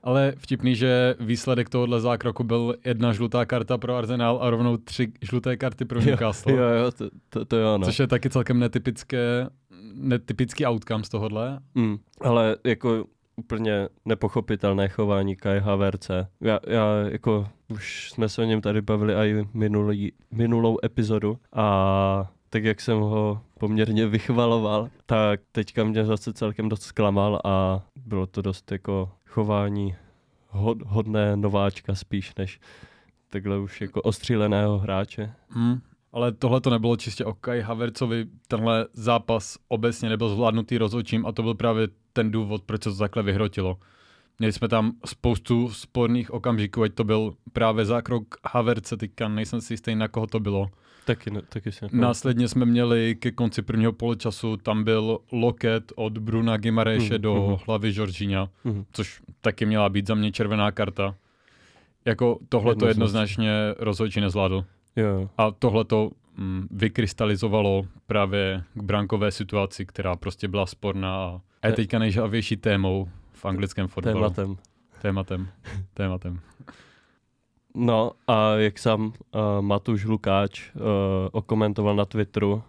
Ale 0.02 0.33
vtipný, 0.38 0.76
že 0.76 1.14
výsledek 1.21 1.69
tohohle 1.69 2.00
zákroku 2.00 2.45
byl 2.45 2.75
jedna 2.85 3.12
žlutá 3.12 3.45
karta 3.45 3.78
pro 3.78 3.97
Arsenal 3.97 4.38
a 4.42 4.50
rovnou 4.50 4.76
tři 4.76 5.12
žluté 5.23 5.57
karty 5.57 5.85
pro 5.85 6.00
Newcastle. 6.00 6.52
Jo, 6.52 6.62
jo, 6.62 6.90
to, 6.90 7.11
to, 7.28 7.45
to 7.45 7.57
jo, 7.57 7.78
no. 7.78 7.85
Což 7.85 7.99
je 7.99 8.07
taky 8.07 8.30
celkem 8.30 8.59
netypické, 8.59 9.47
netypický 9.95 10.66
outcome 10.66 11.04
z 11.04 11.09
tohohle. 11.09 11.59
Hmm. 11.76 11.99
Ale 12.21 12.57
jako 12.64 13.04
úplně 13.37 13.88
nepochopitelné 14.04 14.88
chování 14.88 15.37
Kai 15.37 15.61
Haverce. 15.61 16.26
Já, 16.40 16.59
já 16.66 16.85
jako 17.09 17.49
už 17.69 18.11
jsme 18.12 18.28
se 18.28 18.42
o 18.42 18.45
něm 18.45 18.61
tady 18.61 18.83
bavili 18.83 19.14
i 19.14 19.47
minulý, 19.54 20.12
minulou 20.30 20.78
epizodu 20.85 21.38
a 21.52 22.30
tak 22.50 22.64
jak 22.64 22.80
jsem 22.80 22.99
ho 22.99 23.40
poměrně 23.59 24.07
vychvaloval, 24.07 24.88
tak 25.07 25.40
teďka 25.52 25.85
mě 25.85 26.04
zase 26.04 26.33
celkem 26.33 26.69
dost 26.69 26.83
zklamal 26.83 27.40
a 27.45 27.83
bylo 27.97 28.26
to 28.26 28.42
dost 28.42 28.73
jako 28.73 29.11
chování 29.26 29.97
hod, 30.49 30.78
hodné 30.87 31.37
nováčka 31.37 31.95
spíš 31.95 32.35
než 32.35 32.61
takhle 33.30 33.59
už 33.59 33.80
jako 33.80 34.02
ostříleného 34.02 34.78
hráče. 34.78 35.33
Hmm. 35.49 35.80
Ale 36.12 36.33
tohle 36.33 36.61
to 36.61 36.71
nebylo 36.71 36.97
čistě 36.97 37.25
o 37.25 37.35
Kai 37.35 37.61
Havercovi, 37.61 38.26
tenhle 38.49 38.87
zápas 38.92 39.59
obecně 39.69 40.09
nebyl 40.09 40.28
zvládnutý 40.28 40.78
rozhodčím 40.78 41.26
a 41.26 41.33
to 41.33 41.42
byl 41.42 41.54
právě 41.54 41.88
ten 42.12 42.30
důvod, 42.30 42.62
proč 42.62 42.83
se 42.83 42.90
to 42.90 42.97
takhle 42.97 43.23
vyhrotilo. 43.23 43.78
Měli 44.38 44.52
jsme 44.52 44.69
tam 44.69 44.92
spoustu 45.07 45.71
sporných 45.71 46.30
okamžiků, 46.30 46.83
ať 46.83 46.95
to 46.95 47.04
byl 47.04 47.35
právě 47.52 47.85
zákrok 47.85 48.25
Haverce, 48.52 48.97
teďka 48.97 49.28
nejsem 49.28 49.61
si 49.61 49.73
jistý, 49.73 49.95
na 49.95 50.09
koho 50.09 50.26
to 50.26 50.40
bylo. 50.40 50.71
Taky, 51.14 51.31
ne, 51.31 51.43
taky 51.49 51.73
si 51.73 51.85
Následně 51.93 52.49
jsme 52.49 52.64
měli 52.67 53.14
ke 53.14 53.31
konci 53.31 53.62
prvního 53.62 53.93
poločasu, 53.93 54.57
tam 54.57 54.85
byl 54.85 55.19
loket 55.33 55.93
od 55.97 56.19
Bruna 56.19 56.57
Gimareše 56.57 57.14
mm, 57.14 57.23
do 57.23 57.49
mm. 57.49 57.57
hlavy 57.67 57.93
Žoržíňa, 57.93 58.49
mm. 58.64 58.85
což 58.93 59.23
taky 59.40 59.67
měla 59.67 59.88
být 59.88 60.07
za 60.07 60.14
mě 60.14 60.33
červená 60.33 60.71
karta. 60.73 61.14
Jako 62.05 62.38
tohle 62.49 62.76
to 62.76 62.87
jednoznačně 62.87 63.52
rozhodčí 63.79 64.21
nezvládl. 64.21 64.64
Jo. 64.97 65.31
A 65.38 65.50
tohle 65.50 65.85
to 65.85 66.11
mm, 66.37 66.69
vykrystalizovalo 66.71 67.87
právě 68.07 68.62
k 68.75 68.83
brankové 68.83 69.31
situaci, 69.31 69.87
která 69.87 70.17
prostě 70.17 70.49
byla 70.49 70.67
sporná 70.67 71.40
a 71.62 71.67
je 71.67 71.73
teďka 71.73 71.99
nejžavější 71.99 72.57
témou 72.57 73.09
v 73.33 73.45
anglickém 73.45 73.88
fotbalu. 73.88 74.19
Tématem. 74.19 74.57
Tématem. 75.02 75.49
Tématem. 75.95 76.40
No 77.74 78.12
a 78.26 78.54
jak 78.54 78.78
sám 78.78 79.06
uh, 79.06 79.12
Matuš 79.60 80.04
Lukáč 80.04 80.70
uh, 80.74 80.80
okomentoval 81.32 81.96
na 81.96 82.04
Twitteru, 82.04 82.52
uh, 82.52 82.60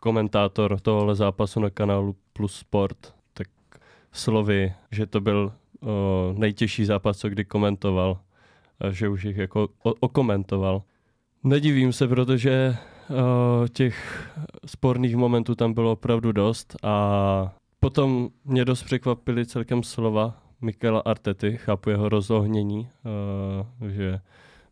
komentátor 0.00 0.80
tohohle 0.80 1.14
zápasu 1.14 1.60
na 1.60 1.70
kanálu 1.70 2.16
Plus 2.32 2.54
Sport, 2.54 3.14
tak 3.32 3.48
slovy, 4.12 4.72
že 4.90 5.06
to 5.06 5.20
byl 5.20 5.52
uh, 5.80 5.88
nejtěžší 6.38 6.84
zápas, 6.84 7.18
co 7.18 7.28
kdy 7.28 7.44
komentoval, 7.44 8.18
a 8.80 8.90
že 8.90 9.08
už 9.08 9.24
jich 9.24 9.36
jako 9.36 9.68
o- 9.82 9.94
okomentoval. 10.00 10.82
Nedivím 11.44 11.92
se, 11.92 12.08
protože 12.08 12.76
uh, 13.10 13.16
těch 13.68 14.28
sporných 14.66 15.16
momentů 15.16 15.54
tam 15.54 15.72
bylo 15.72 15.92
opravdu 15.92 16.32
dost 16.32 16.76
a 16.82 17.54
potom 17.80 18.28
mě 18.44 18.64
dost 18.64 18.82
překvapily 18.82 19.46
celkem 19.46 19.82
slova 19.82 20.43
Mikela 20.60 21.00
Artety, 21.00 21.56
chápu 21.56 21.90
jeho 21.90 22.08
rozohnění, 22.08 22.88
uh, 23.80 23.88
že 23.88 24.20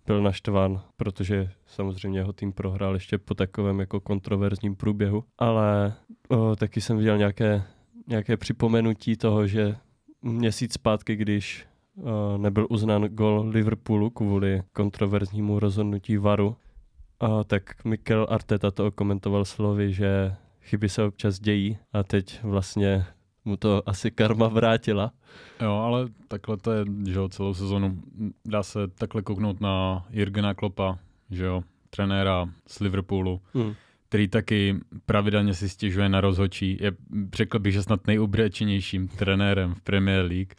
byl 0.07 0.23
naštván, 0.23 0.81
protože 0.97 1.51
samozřejmě 1.67 2.19
jeho 2.19 2.33
tým 2.33 2.53
prohrál 2.53 2.95
ještě 2.95 3.19
po 3.19 3.35
takovém 3.35 3.81
jako 3.81 4.01
kontroverzním 4.01 4.77
průběhu, 4.77 5.25
ale 5.39 5.95
uh, 6.29 6.55
taky 6.55 6.81
jsem 6.81 6.99
viděl 6.99 7.19
nějaké, 7.19 7.63
nějaké 8.07 8.37
připomenutí 8.37 9.17
toho, 9.17 9.47
že 9.47 9.77
měsíc 10.23 10.73
zpátky, 10.73 11.17
když 11.17 11.67
uh, 11.95 12.11
nebyl 12.37 12.67
uznán 12.71 13.03
gol 13.03 13.45
Liverpoolu 13.49 14.11
kvůli 14.11 14.63
kontroverznímu 14.73 15.59
rozhodnutí 15.59 16.17
VARu, 16.17 16.57
tak 17.47 17.85
Mikel 17.85 18.27
Arteta 18.31 18.71
to 18.71 18.91
komentoval 18.91 19.45
slovy, 19.45 19.93
že 19.93 20.35
chyby 20.61 20.89
se 20.89 21.03
občas 21.05 21.41
dějí 21.41 21.79
a 21.93 22.03
teď 22.03 22.41
vlastně 22.43 23.07
mu 23.45 23.57
to 23.57 23.89
asi 23.89 24.11
karma 24.11 24.49
vrátila. 24.49 25.13
Jo, 25.61 25.73
ale 25.73 26.09
takhle 26.29 26.57
to 26.57 26.73
je, 26.73 26.85
že 27.07 27.19
jo, 27.19 27.29
celou 27.29 27.55
sezonu. 27.55 28.03
Dá 28.45 28.63
se 28.63 28.89
takhle 28.89 29.23
kouknout 29.23 29.61
na 29.61 30.07
Jirgena 30.11 30.55
Klopa, 30.55 30.99
že 31.31 31.45
jo, 31.45 31.63
trenéra 31.91 32.49
z 32.67 32.81
Liverpoolu, 32.81 33.41
hmm. 33.55 33.75
který 34.09 34.29
taky 34.29 34.77
pravidelně 35.07 35.55
si 35.55 35.69
stěžuje 35.69 36.09
na 36.09 36.21
rozhočí. 36.21 36.79
Je, 36.81 36.93
řekl 37.35 37.59
bych, 37.59 37.73
že 37.73 37.83
snad 37.83 38.07
nejubrečenějším 38.07 39.09
trenérem 39.09 39.75
v 39.75 39.81
Premier 39.81 40.25
League. 40.25 40.55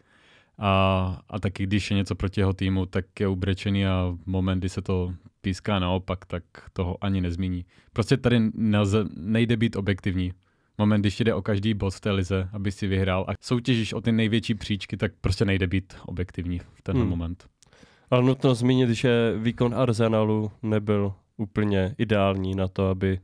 A, 0.58 1.20
a 1.28 1.40
taky 1.40 1.66
když 1.66 1.90
je 1.90 1.96
něco 1.96 2.14
proti 2.14 2.40
jeho 2.40 2.52
týmu, 2.52 2.86
tak 2.86 3.20
je 3.20 3.28
ubrečený 3.28 3.86
a 3.86 4.16
v 4.24 4.26
moment, 4.26 4.58
kdy 4.58 4.68
se 4.68 4.82
to 4.82 5.14
píská 5.40 5.78
naopak, 5.78 6.24
tak 6.24 6.44
toho 6.72 7.04
ani 7.04 7.20
nezmíní. 7.20 7.64
Prostě 7.92 8.16
tady 8.16 8.40
nelze, 8.54 9.04
nejde 9.16 9.56
být 9.56 9.76
objektivní 9.76 10.32
moment, 10.78 11.00
když 11.00 11.20
jde 11.20 11.34
o 11.34 11.42
každý 11.42 11.74
bod 11.74 11.94
v 11.94 12.00
té 12.00 12.10
lize, 12.10 12.48
aby 12.52 12.72
si 12.72 12.86
vyhrál 12.86 13.24
a 13.28 13.32
soutěžíš 13.40 13.92
o 13.92 14.00
ty 14.00 14.12
největší 14.12 14.54
příčky, 14.54 14.96
tak 14.96 15.12
prostě 15.20 15.44
nejde 15.44 15.66
být 15.66 15.96
objektivní 16.06 16.58
v 16.58 16.82
ten 16.82 16.96
hmm. 16.96 17.08
moment. 17.08 17.46
Ale 18.10 18.22
nutno 18.22 18.54
zmínit, 18.54 18.90
že 18.90 19.34
výkon 19.36 19.74
Arsenalu 19.74 20.50
nebyl 20.62 21.12
úplně 21.36 21.94
ideální 21.98 22.54
na 22.54 22.68
to, 22.68 22.88
aby 22.88 23.20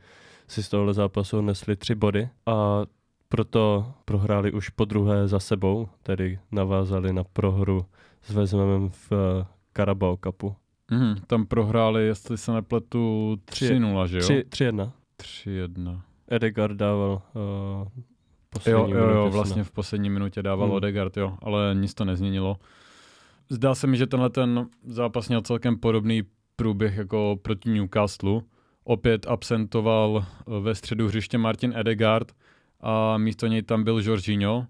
si 0.49 0.63
z 0.63 0.69
tohohle 0.69 0.95
zápasu 0.95 1.41
nesli 1.41 1.77
tři 1.77 1.95
body 1.95 2.29
a 2.47 2.83
proto 3.29 3.93
prohráli 4.05 4.53
už 4.53 4.69
po 4.69 4.85
druhé 4.85 5.29
za 5.29 5.41
sebou, 5.41 5.89
tedy 6.03 6.39
navázali 6.53 7.13
na 7.13 7.25
prohru 7.25 7.87
s 8.23 8.31
Vezmem 8.31 8.91
v 8.91 9.13
Carabao 9.77 10.19
Cupu. 10.25 10.57
Mm, 10.91 11.15
tam 11.27 11.47
prohráli, 11.47 12.07
jestli 12.07 12.39
se 12.39 12.53
nepletu, 12.53 13.37
3-0, 13.45 14.07
že 14.07 14.19
jo? 14.19 14.25
3-1. 14.25 14.91
3-1. 15.19 16.01
Edegard 16.31 16.77
dával 16.77 17.23
uh, 17.35 17.89
poslední 18.51 18.93
jo, 18.93 18.99
jo, 18.99 19.11
jo, 19.11 19.31
vlastně 19.31 19.65
v 19.65 19.71
poslední 19.71 20.11
minutě 20.11 20.43
dával 20.43 20.67
hmm. 20.67 20.77
Odegaard, 20.77 21.17
jo, 21.17 21.37
ale 21.43 21.75
nic 21.75 21.95
to 21.95 22.05
nezměnilo. 22.05 22.57
Zdá 23.49 23.75
se 23.75 23.87
mi, 23.87 23.97
že 23.97 24.07
tenhle 24.07 24.31
ten 24.31 24.67
zápas 24.87 25.29
měl 25.29 25.41
celkem 25.41 25.77
podobný 25.77 26.23
průběh 26.57 26.97
jako 26.97 27.39
proti 27.43 27.71
Newcastle. 27.71 28.41
Opět 28.85 29.27
absentoval 29.27 30.25
eh, 30.25 30.61
ve 30.61 30.75
středu 30.75 31.09
hřiště 31.09 31.39
Martin 31.39 31.73
Edegard 31.77 32.33
a 32.81 33.19
místo 33.19 33.47
něj 33.47 33.63
tam 33.63 33.85
byl 33.85 34.01
Jorginho. 34.05 34.67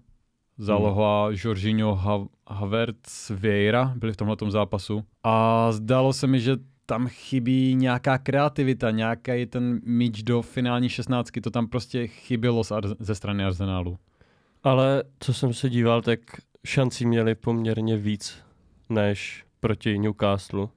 Záloha 0.57 1.27
hmm. 1.27 1.37
Jorginho 1.43 1.99
Havertz 2.47 3.29
Vieira 3.29 3.93
byli 3.95 4.13
v 4.13 4.17
tomhle 4.17 4.37
zápasu. 4.49 5.03
A 5.23 5.67
zdálo 5.71 6.13
se 6.13 6.27
mi, 6.27 6.39
že 6.39 6.57
tam 6.85 7.07
chybí 7.07 7.75
nějaká 7.75 8.17
kreativita, 8.17 8.91
nějaký 8.91 9.45
ten 9.45 9.81
míč 9.83 10.23
do 10.23 10.41
finální 10.41 10.89
šestnáctky, 10.89 11.41
to 11.41 11.51
tam 11.51 11.67
prostě 11.67 12.07
chybělo 12.07 12.63
ze 12.99 13.15
strany 13.15 13.43
Arsenálu. 13.43 13.97
Ale 14.63 15.03
co 15.19 15.33
jsem 15.33 15.53
se 15.53 15.69
díval, 15.69 16.01
tak 16.01 16.19
šancí 16.65 17.05
měli 17.05 17.35
poměrně 17.35 17.97
víc 17.97 18.37
než 18.89 19.45
proti 19.59 19.99
Newcastle. 19.99 20.67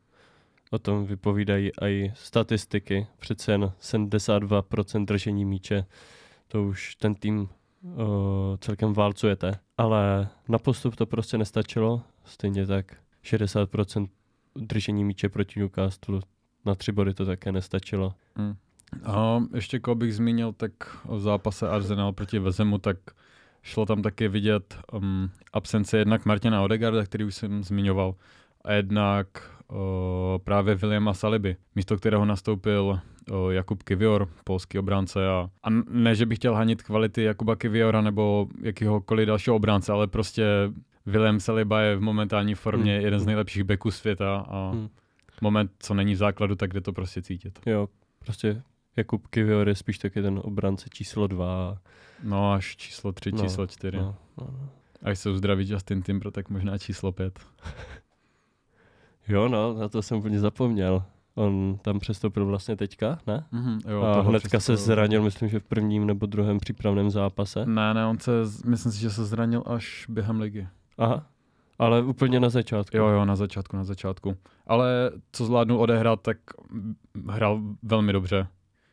O 0.71 0.79
tom 0.79 1.07
vypovídají 1.07 1.71
i 1.83 2.13
statistiky. 2.15 3.07
Přece 3.19 3.53
jen 3.53 3.73
72% 3.81 5.05
držení 5.05 5.45
míče, 5.45 5.85
to 6.49 6.63
už 6.63 6.95
ten 6.95 7.15
tým 7.15 7.49
uh, 7.83 7.97
celkem 8.61 8.93
válcujete. 8.93 9.59
Ale 9.79 10.29
na 10.49 10.59
postup 10.59 10.97
to 10.97 11.07
prostě 11.07 11.39
nestačilo. 11.39 12.03
Stejně 12.25 12.67
tak 12.67 12.97
60% 13.25 14.09
držení 14.57 15.05
míče 15.05 15.29
proti 15.29 15.61
Newcastle. 15.61 16.21
Na 16.65 16.75
tři 16.75 16.93
body 16.93 17.15
to 17.15 17.27
také 17.27 17.53
nestačilo. 17.53 18.15
Hmm. 18.37 18.55
A 19.05 19.43
ještě 19.55 19.79
koho 19.79 19.95
bych 19.95 20.15
zmínil, 20.15 20.53
tak 20.53 20.73
v 21.05 21.21
zápase 21.21 21.69
Arsenal 21.69 22.13
proti 22.13 22.39
Vezemu, 22.39 22.79
tak 22.79 22.97
šlo 23.63 23.87
tam 23.87 24.03
taky 24.03 24.29
vidět 24.29 24.79
um, 24.93 25.31
absence 25.53 25.99
jednak 25.99 26.27
Martina 26.27 26.63
Odegarda, 26.63 27.05
který 27.05 27.25
už 27.25 27.35
jsem 27.35 27.65
zmiňoval, 27.65 28.15
a 28.65 28.73
jednak 28.73 29.27
uh, 29.69 29.79
právě 30.45 30.75
Williama 30.75 31.15
Saliby, 31.15 31.57
místo 31.75 31.97
kterého 31.97 32.25
nastoupil 32.25 33.01
uh, 33.31 33.51
Jakub 33.51 33.83
Kivior, 33.83 34.29
polský 34.45 34.79
obránce. 34.79 35.29
A, 35.29 35.51
a 35.63 35.71
ne, 35.91 36.15
že 36.15 36.27
bych 36.27 36.39
chtěl 36.39 36.55
hanit 36.55 36.83
kvality 36.83 37.23
Jakuba 37.23 37.57
Kiviora 37.57 38.01
nebo 38.01 38.49
jakýhokoliv 38.63 39.27
dalšího 39.27 39.57
obránce, 39.57 39.93
ale 39.93 40.07
prostě 40.07 40.45
Willem 41.07 41.41
Saliba 41.41 41.81
je 41.81 41.97
v 41.97 42.01
momentální 42.01 42.55
formě 42.55 42.95
hmm. 42.95 43.05
jeden 43.05 43.21
z 43.21 43.27
nejlepších 43.27 43.65
beků 43.65 43.91
světa 43.91 44.37
a 44.49 44.71
hmm. 44.71 44.89
moment, 45.43 45.71
co 45.79 45.95
není 45.95 46.15
v 46.15 46.17
základu, 46.17 46.55
tak 46.55 46.73
jde 46.73 46.81
to 46.81 46.93
prostě 46.93 47.23
cítit. 47.23 47.59
Jo, 47.67 47.89
prostě 48.19 48.63
Jakub 48.97 49.27
Kivior 49.27 49.69
je 49.69 49.75
spíš 49.75 49.99
taky 49.99 50.23
ten 50.23 50.41
obránce 50.45 50.89
číslo 50.93 51.27
dva. 51.27 51.79
No 52.23 52.53
až 52.53 52.77
číslo 52.77 53.13
tři, 53.13 53.33
no, 53.33 53.43
číslo 53.43 53.67
čtyři. 53.67 53.97
No, 53.97 54.17
no, 54.39 54.49
no. 54.53 54.69
Až 55.03 55.19
se 55.19 55.31
uzdraví 55.31 55.71
Justin 55.71 56.03
Timber, 56.03 56.31
tak 56.31 56.51
možná 56.51 56.79
číslo 56.79 57.13
pět. 57.13 57.39
jo, 59.29 59.49
no, 59.49 59.75
na 59.75 59.89
to 59.89 60.03
jsem 60.03 60.19
úplně 60.19 60.41
zapomněl. 60.41 61.05
On 61.35 61.79
tam 61.83 61.99
přestoupil 61.99 62.47
vlastně 62.47 62.77
teďka, 62.77 63.19
ne? 63.27 63.45
Mm-hmm, 63.53 63.91
jo, 63.91 64.03
a 64.03 64.21
hnedka 64.21 64.61
se 64.61 64.77
zranil, 64.77 65.23
myslím, 65.23 65.49
že 65.49 65.61
v 65.61 65.65
prvním 65.65 66.07
nebo 66.07 66.27
druhém 66.27 66.59
přípravném 66.59 67.11
zápase. 67.11 67.67
Ne, 67.67 67.95
ne, 67.95 68.07
on 68.07 68.19
se, 68.19 68.33
myslím 68.65 68.93
si, 68.93 69.01
že 69.01 69.11
se 69.11 69.25
zranil 69.25 69.63
až 69.67 70.07
během 70.09 70.41
ligy. 70.41 70.69
Aha, 70.99 71.27
ale 71.79 72.03
úplně 72.03 72.41
na 72.41 72.49
začátku. 72.49 72.97
Jo, 72.97 73.07
jo, 73.07 73.25
na 73.25 73.37
začátku, 73.37 73.77
na 73.77 73.85
začátku. 73.85 74.37
Ale 74.67 75.11
co 75.33 75.45
zvládnu 75.45 75.79
odehrát, 75.79 76.23
tak 76.23 76.37
hrál 77.29 77.61
velmi 77.83 78.13
dobře. 78.13 78.47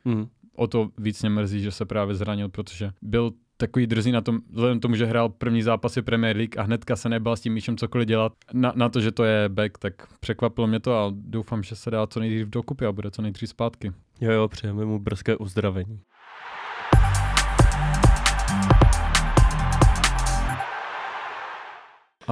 Hmm. 0.05 0.27
O 0.55 0.67
to 0.67 0.89
víc 0.97 1.21
mě 1.21 1.29
mrzí, 1.29 1.61
že 1.61 1.71
se 1.71 1.85
právě 1.85 2.15
zranil, 2.15 2.49
protože 2.49 2.91
byl 3.01 3.31
takový 3.57 3.87
drzí 3.87 4.11
na 4.11 4.21
tom, 4.21 4.39
vzhledem 4.49 4.79
tomu, 4.79 4.95
že 4.95 5.05
hrál 5.05 5.29
první 5.29 5.61
zápasy 5.61 6.01
Premier 6.01 6.37
League 6.37 6.59
a 6.59 6.61
hnedka 6.61 6.95
se 6.95 7.09
nebál 7.09 7.35
s 7.35 7.41
tím 7.41 7.53
míčem 7.53 7.77
cokoliv 7.77 8.07
dělat, 8.07 8.33
na, 8.53 8.73
na 8.75 8.89
to, 8.89 9.01
že 9.01 9.11
to 9.11 9.23
je 9.23 9.49
back, 9.49 9.77
tak 9.77 9.93
překvapilo 10.19 10.67
mě 10.67 10.79
to 10.79 10.97
a 10.97 11.11
doufám, 11.15 11.63
že 11.63 11.75
se 11.75 11.91
dá 11.91 12.07
co 12.07 12.19
nejdřív 12.19 12.47
dokupy 12.47 12.85
a 12.85 12.91
bude 12.91 13.11
co 13.11 13.21
nejdřív 13.21 13.49
zpátky. 13.49 13.91
Jo, 14.21 14.31
jo, 14.31 14.47
přejeme 14.47 14.85
mu 14.85 14.99
brzké 14.99 15.35
uzdravení. 15.35 15.99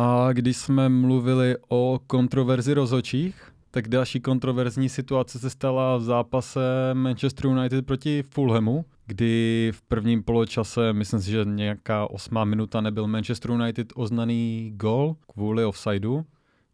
A 0.02 0.30
když 0.34 0.58
jsme 0.58 0.90
mluvili 0.90 1.56
o 1.70 2.00
kontroverzi 2.08 2.74
rozočích, 2.74 3.52
tak 3.72 3.88
další 3.88 4.20
kontroverzní 4.20 4.90
situace 4.90 5.40
se 5.40 5.50
stala 5.50 5.98
v 5.98 6.02
zápase 6.02 6.60
Manchester 6.94 7.46
United 7.46 7.86
proti 7.86 8.24
Fulhamu, 8.30 8.86
kdy 9.06 9.72
v 9.76 9.82
prvním 9.82 10.24
poločase, 10.24 10.94
myslím 10.94 11.20
si, 11.20 11.32
že 11.32 11.46
nějaká 11.46 12.10
osmá 12.10 12.46
minuta 12.46 12.82
nebyl 12.82 13.08
Manchester 13.08 13.52
United 13.52 13.94
oznaný 13.96 14.74
gol 14.76 15.16
kvůli 15.34 15.66
offsideu. 15.66 16.26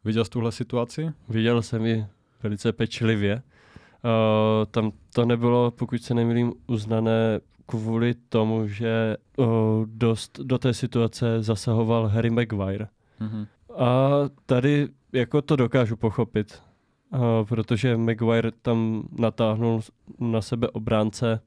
Viděl 0.03 0.25
jsi 0.25 0.31
tuhle 0.31 0.51
situaci? 0.51 1.13
Viděl 1.29 1.61
jsem 1.61 1.85
ji 1.85 2.05
velice 2.43 2.73
pečlivě. 2.73 3.35
Uh, 3.35 4.65
tam 4.71 4.91
to 5.13 5.25
nebylo, 5.25 5.71
pokud 5.71 6.01
se 6.01 6.13
nemýlím, 6.13 6.53
uznané 6.67 7.39
kvůli 7.65 8.13
tomu, 8.29 8.67
že 8.67 9.17
uh, 9.37 9.45
dost 9.85 10.39
do 10.43 10.57
té 10.57 10.73
situace 10.73 11.43
zasahoval 11.43 12.07
Harry 12.07 12.29
Maguire. 12.29 12.87
Mm-hmm. 13.21 13.47
A 13.77 14.09
tady 14.45 14.87
jako 15.13 15.41
to 15.41 15.55
dokážu 15.55 15.95
pochopit, 15.95 16.61
uh, 17.13 17.19
protože 17.47 17.97
Maguire 17.97 18.51
tam 18.61 19.03
natáhnul 19.19 19.81
na 20.19 20.41
sebe 20.41 20.67
obránce 20.69 21.39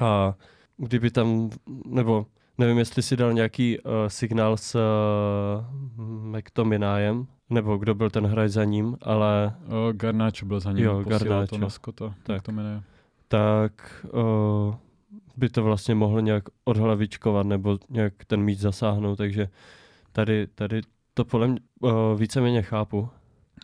a 0.00 0.34
kdyby 0.76 1.10
tam, 1.10 1.50
nebo 1.86 2.26
nevím, 2.58 2.78
jestli 2.78 3.02
si 3.02 3.16
dal 3.16 3.32
nějaký 3.32 3.78
uh, 3.78 3.92
signál 4.08 4.56
s 4.56 4.74
uh, 4.74 6.04
McTominayem, 6.38 7.26
nebo 7.50 7.76
kdo 7.76 7.94
byl 7.94 8.10
ten 8.10 8.26
hráč 8.26 8.50
za 8.50 8.64
ním, 8.64 8.96
ale... 9.02 9.54
O, 9.68 9.92
Garnáčo 9.92 10.46
byl 10.46 10.60
za 10.60 10.72
ním, 10.72 10.84
jo, 10.84 11.02
Garnáčo. 11.02 11.54
to 11.54 11.58
na 11.58 11.70
Skota, 11.70 12.14
tak, 12.22 12.36
McTominay. 12.38 12.80
Tak 13.28 14.06
uh, 14.12 14.74
by 15.36 15.48
to 15.48 15.62
vlastně 15.62 15.94
mohlo 15.94 16.20
nějak 16.20 16.44
odhlavičkovat, 16.64 17.46
nebo 17.46 17.78
nějak 17.90 18.12
ten 18.26 18.40
míč 18.40 18.58
zasáhnout, 18.58 19.16
takže 19.16 19.48
tady, 20.12 20.46
tady 20.54 20.80
to 21.16 21.24
podle 21.24 21.48
mě 21.48 21.60
uh, 21.80 21.90
víceméně 22.18 22.62
chápu. 22.62 23.08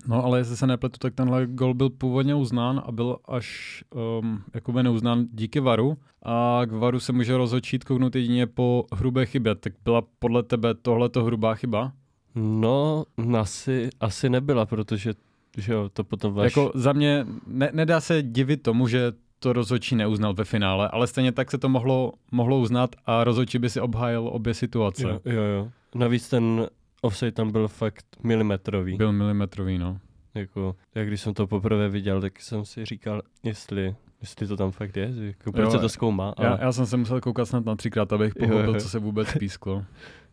No 0.06 0.24
ale 0.24 0.38
jestli 0.38 0.56
se 0.56 0.66
nepletu, 0.66 0.98
tak 0.98 1.14
tenhle 1.14 1.46
gol 1.46 1.74
byl 1.74 1.90
původně 1.90 2.34
uznán 2.34 2.82
a 2.86 2.92
byl 2.92 3.16
až 3.28 3.84
um, 4.20 4.42
jakoby 4.54 4.82
neuznán 4.82 5.26
díky 5.32 5.60
VARu 5.60 5.96
a 6.22 6.60
k 6.64 6.72
VARu 6.72 7.00
se 7.00 7.12
může 7.12 7.36
rozhodčít 7.36 7.84
kouknout 7.84 8.16
jedině 8.16 8.46
po 8.46 8.84
hrubé 8.92 9.26
chybě. 9.26 9.54
Tak 9.54 9.72
byla 9.84 10.02
podle 10.18 10.42
tebe 10.42 10.74
tohleto 10.74 11.24
hrubá 11.24 11.54
chyba? 11.54 11.92
No, 12.34 13.04
asi, 13.38 13.90
asi 14.00 14.30
nebyla, 14.30 14.66
protože 14.66 15.14
že 15.58 15.72
jo, 15.72 15.88
to 15.92 16.04
potom 16.04 16.34
vaš... 16.34 16.44
Jako 16.44 16.72
za 16.74 16.92
mě 16.92 17.26
ne, 17.46 17.70
nedá 17.72 18.00
se 18.00 18.22
divit 18.22 18.62
tomu, 18.62 18.88
že 18.88 19.12
to 19.38 19.52
rozhodčí 19.52 19.96
neuznal 19.96 20.34
ve 20.34 20.44
finále, 20.44 20.88
ale 20.88 21.06
stejně 21.06 21.32
tak 21.32 21.50
se 21.50 21.58
to 21.58 21.68
mohlo, 21.68 22.12
mohlo 22.30 22.58
uznat 22.58 22.96
a 23.06 23.24
rozhodčí 23.24 23.58
by 23.58 23.70
si 23.70 23.80
obhájil 23.80 24.28
obě 24.32 24.54
situace. 24.54 25.08
Jo, 25.08 25.20
jo, 25.24 25.42
jo. 25.42 25.68
Navíc 25.94 26.28
ten 26.28 26.66
offside 27.02 27.32
tam 27.32 27.52
byl 27.52 27.68
fakt 27.68 28.06
milimetrový. 28.22 28.96
Byl 28.96 29.12
milimetrový, 29.12 29.78
no. 29.78 29.98
Jako, 30.34 30.76
jak 30.94 31.06
když 31.06 31.20
jsem 31.20 31.34
to 31.34 31.46
poprvé 31.46 31.88
viděl, 31.88 32.20
tak 32.20 32.40
jsem 32.40 32.64
si 32.64 32.84
říkal, 32.84 33.22
jestli, 33.42 33.94
jestli 34.20 34.46
to 34.46 34.56
tam 34.56 34.70
fakt 34.70 34.96
je, 34.96 35.12
jako, 35.20 35.52
proč 35.52 35.64
jo, 35.64 35.70
se 35.70 35.78
to 35.78 35.88
zkoumá. 35.88 36.34
Ale... 36.36 36.48
Já, 36.48 36.58
já, 36.60 36.72
jsem 36.72 36.86
se 36.86 36.96
musel 36.96 37.20
koukat 37.20 37.48
snad 37.48 37.64
na 37.64 37.76
třikrát, 37.76 38.12
abych 38.12 38.34
pochopil, 38.34 38.80
co 38.80 38.88
se 38.88 38.98
vůbec 38.98 39.28
písklo. 39.38 39.84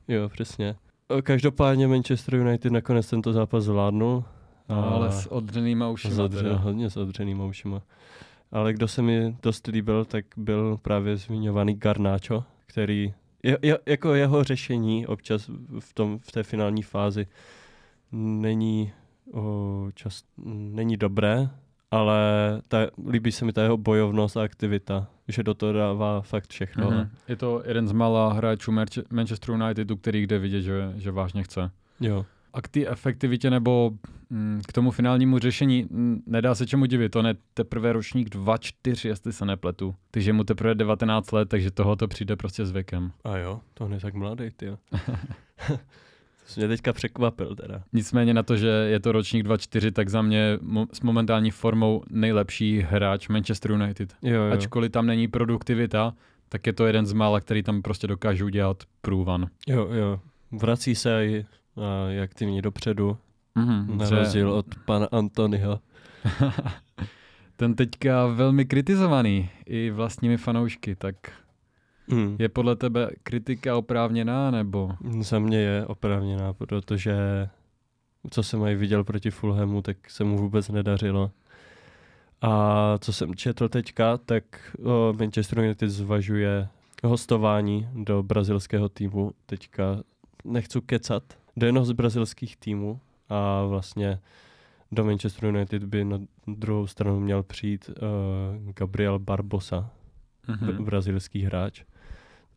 jo, 0.08 0.29
přesně. 0.29 0.75
Každopádně 1.23 1.88
Manchester 1.88 2.36
United 2.36 2.71
nakonec 2.71 3.10
tento 3.10 3.34
zápas 3.34 3.63
zvládnul. 3.63 4.23
No, 4.69 4.93
ale 4.93 5.12
s 5.12 5.32
odřenýma 5.32 5.89
ušima. 5.89 6.13
S 6.13 6.19
odřen, 6.19 6.53
hodně 6.53 6.89
s 6.89 6.97
odřenýma 6.97 7.45
ušima. 7.45 7.82
Ale 8.51 8.73
kdo 8.73 8.88
se 8.88 9.01
mi 9.01 9.36
dost 9.43 9.67
líbil, 9.67 10.05
tak 10.05 10.25
byl 10.38 10.77
právě 10.82 11.17
zmiňovaný 11.17 11.73
Garnáčo, 11.73 12.43
který 12.65 13.13
je, 13.43 13.58
je, 13.62 13.80
jako 13.86 14.13
jeho 14.13 14.43
řešení 14.43 15.08
občas 15.08 15.49
v, 15.80 15.93
tom, 15.93 16.19
v 16.19 16.32
té 16.32 16.43
finální 16.43 16.82
fázi 16.82 17.28
není, 18.12 18.91
o, 19.34 19.88
čas, 19.95 20.23
není 20.45 20.97
dobré, 20.97 21.49
ale 21.91 22.21
ta, 22.67 22.78
líbí 23.10 23.32
se 23.32 23.45
mi 23.45 23.54
ta 23.54 23.63
jeho 23.63 23.78
bojovnost 23.78 24.38
a 24.38 24.43
aktivita, 24.43 25.08
že 25.28 25.43
do 25.43 25.54
toho 25.54 25.73
dává 25.73 26.21
fakt 26.21 26.49
všechno. 26.49 26.91
Mm-hmm. 26.91 27.10
Je 27.28 27.36
to 27.36 27.63
jeden 27.65 27.88
z 27.88 27.91
malá 27.91 28.34
hráčů 28.34 28.71
Manchester 29.12 29.52
Unitedu, 29.52 29.97
který 29.97 30.28
jde 30.28 30.39
vidět, 30.39 30.62
že, 30.62 30.93
že 30.95 31.12
vážně 31.12 31.43
chce. 31.43 31.71
Jo. 31.99 32.25
A 32.53 32.62
k 32.62 32.67
té 32.67 32.88
efektivitě 32.88 33.49
nebo 33.49 33.91
mm, 34.29 34.62
k 34.67 34.73
tomu 34.73 34.91
finálnímu 34.91 35.39
řešení 35.39 35.88
nedá 36.25 36.55
se 36.55 36.67
čemu 36.67 36.85
divit. 36.85 37.12
To 37.12 37.27
je 37.27 37.35
teprve 37.53 37.93
ročník 37.93 38.35
2-4, 38.35 39.07
jestli 39.07 39.33
se 39.33 39.45
nepletu. 39.45 39.95
Takže 40.12 40.33
mu 40.33 40.43
teprve 40.43 40.75
19 40.75 41.31
let, 41.31 41.49
takže 41.49 41.71
tohle 41.71 41.95
to 41.95 42.07
přijde 42.07 42.35
prostě 42.35 42.65
s 42.65 42.71
věkem. 42.71 43.12
A 43.23 43.38
jo, 43.38 43.59
to 43.73 43.89
je 43.93 43.99
tak 43.99 44.13
mladý, 44.13 44.49
ty. 44.55 44.65
to 45.67 46.53
mě 46.55 46.67
teďka 46.67 46.93
překvapil 46.93 47.55
teda. 47.55 47.83
Nicméně 47.93 48.33
na 48.33 48.43
to, 48.43 48.57
že 48.57 48.67
je 48.67 48.99
to 48.99 49.12
ročník 49.12 49.45
2-4, 49.45 49.91
tak 49.91 50.09
za 50.09 50.21
mě 50.21 50.57
mo- 50.62 50.88
s 50.93 51.01
momentální 51.01 51.51
formou 51.51 52.03
nejlepší 52.09 52.79
hráč 52.79 53.27
Manchester 53.27 53.71
United. 53.71 54.15
Jo, 54.21 54.43
jo. 54.43 54.53
Ačkoliv 54.53 54.91
tam 54.91 55.05
není 55.05 55.27
produktivita, 55.27 56.13
tak 56.49 56.67
je 56.67 56.73
to 56.73 56.88
jeden 56.88 57.05
z 57.05 57.13
mála, 57.13 57.39
který 57.41 57.63
tam 57.63 57.81
prostě 57.81 58.07
dokáže 58.07 58.43
udělat 58.43 58.83
průvan. 59.01 59.47
Jo, 59.67 59.88
jo. 59.91 60.19
Vrací 60.51 60.95
se 60.95 61.25
i 61.25 61.45
a 61.79 62.23
aktivně 62.23 62.61
dopředu, 62.61 63.17
mm-hmm, 63.55 63.97
na 63.97 64.09
rozdíl 64.09 64.51
od 64.51 64.65
pana 64.85 65.07
Antonyho. 65.11 65.79
Ten 67.55 67.75
teďka 67.75 68.27
velmi 68.27 68.65
kritizovaný 68.65 69.49
i 69.65 69.91
vlastními 69.91 70.37
fanoušky, 70.37 70.95
tak 70.95 71.15
mm. 72.07 72.35
je 72.39 72.49
podle 72.49 72.75
tebe 72.75 73.09
kritika 73.23 73.75
oprávněná, 73.75 74.51
nebo? 74.51 74.91
Za 75.19 75.39
mě 75.39 75.57
je 75.57 75.85
oprávněná, 75.85 76.53
protože 76.53 77.13
co 78.31 78.43
jsem 78.43 78.63
aj 78.63 78.75
viděl 78.75 79.03
proti 79.03 79.31
Fulhamu, 79.31 79.81
tak 79.81 80.09
se 80.09 80.23
mu 80.23 80.37
vůbec 80.37 80.69
nedařilo. 80.69 81.31
A 82.41 82.97
co 83.01 83.13
jsem 83.13 83.35
četl 83.35 83.69
teďka, 83.69 84.17
tak 84.17 84.43
o, 84.83 85.13
Manchester 85.19 85.59
United 85.59 85.89
zvažuje 85.89 86.67
hostování 87.03 87.89
do 87.93 88.23
brazilského 88.23 88.89
týmu. 88.89 89.31
Teďka 89.45 90.03
nechci 90.43 90.81
kecat, 90.81 91.23
do 91.59 91.65
jednoho 91.65 91.85
z 91.85 91.91
brazilských 91.91 92.57
týmů 92.57 92.99
a 93.29 93.65
vlastně 93.65 94.19
do 94.91 95.03
Manchester 95.03 95.45
United 95.49 95.83
by 95.83 96.05
na 96.05 96.19
druhou 96.47 96.87
stranu 96.87 97.19
měl 97.19 97.43
přijít 97.43 97.89
uh, 97.89 98.73
Gabriel 98.73 99.19
Barbosa, 99.19 99.89
mm-hmm. 100.47 100.83
brazilský 100.83 101.41
hráč. 101.41 101.83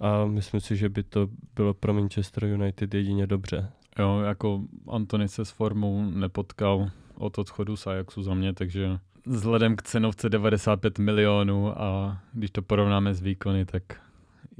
A 0.00 0.24
myslím 0.26 0.60
si, 0.60 0.76
že 0.76 0.88
by 0.88 1.02
to 1.02 1.28
bylo 1.54 1.74
pro 1.74 1.94
Manchester 1.94 2.44
United 2.44 2.94
jedině 2.94 3.26
dobře. 3.26 3.70
Jo, 3.98 4.20
jako 4.20 4.62
Antony 4.88 5.28
se 5.28 5.44
s 5.44 5.50
formou 5.50 6.10
nepotkal 6.10 6.90
od 7.14 7.38
odchodu 7.38 7.76
z 7.76 7.86
Ajaxu 7.86 8.22
za 8.22 8.34
mě, 8.34 8.52
takže 8.52 8.98
vzhledem 9.26 9.76
k 9.76 9.82
cenovce 9.82 10.28
95 10.28 10.98
milionů 10.98 11.82
a 11.82 12.20
když 12.32 12.50
to 12.50 12.62
porovnáme 12.62 13.14
s 13.14 13.20
výkony, 13.20 13.64
tak 13.64 13.82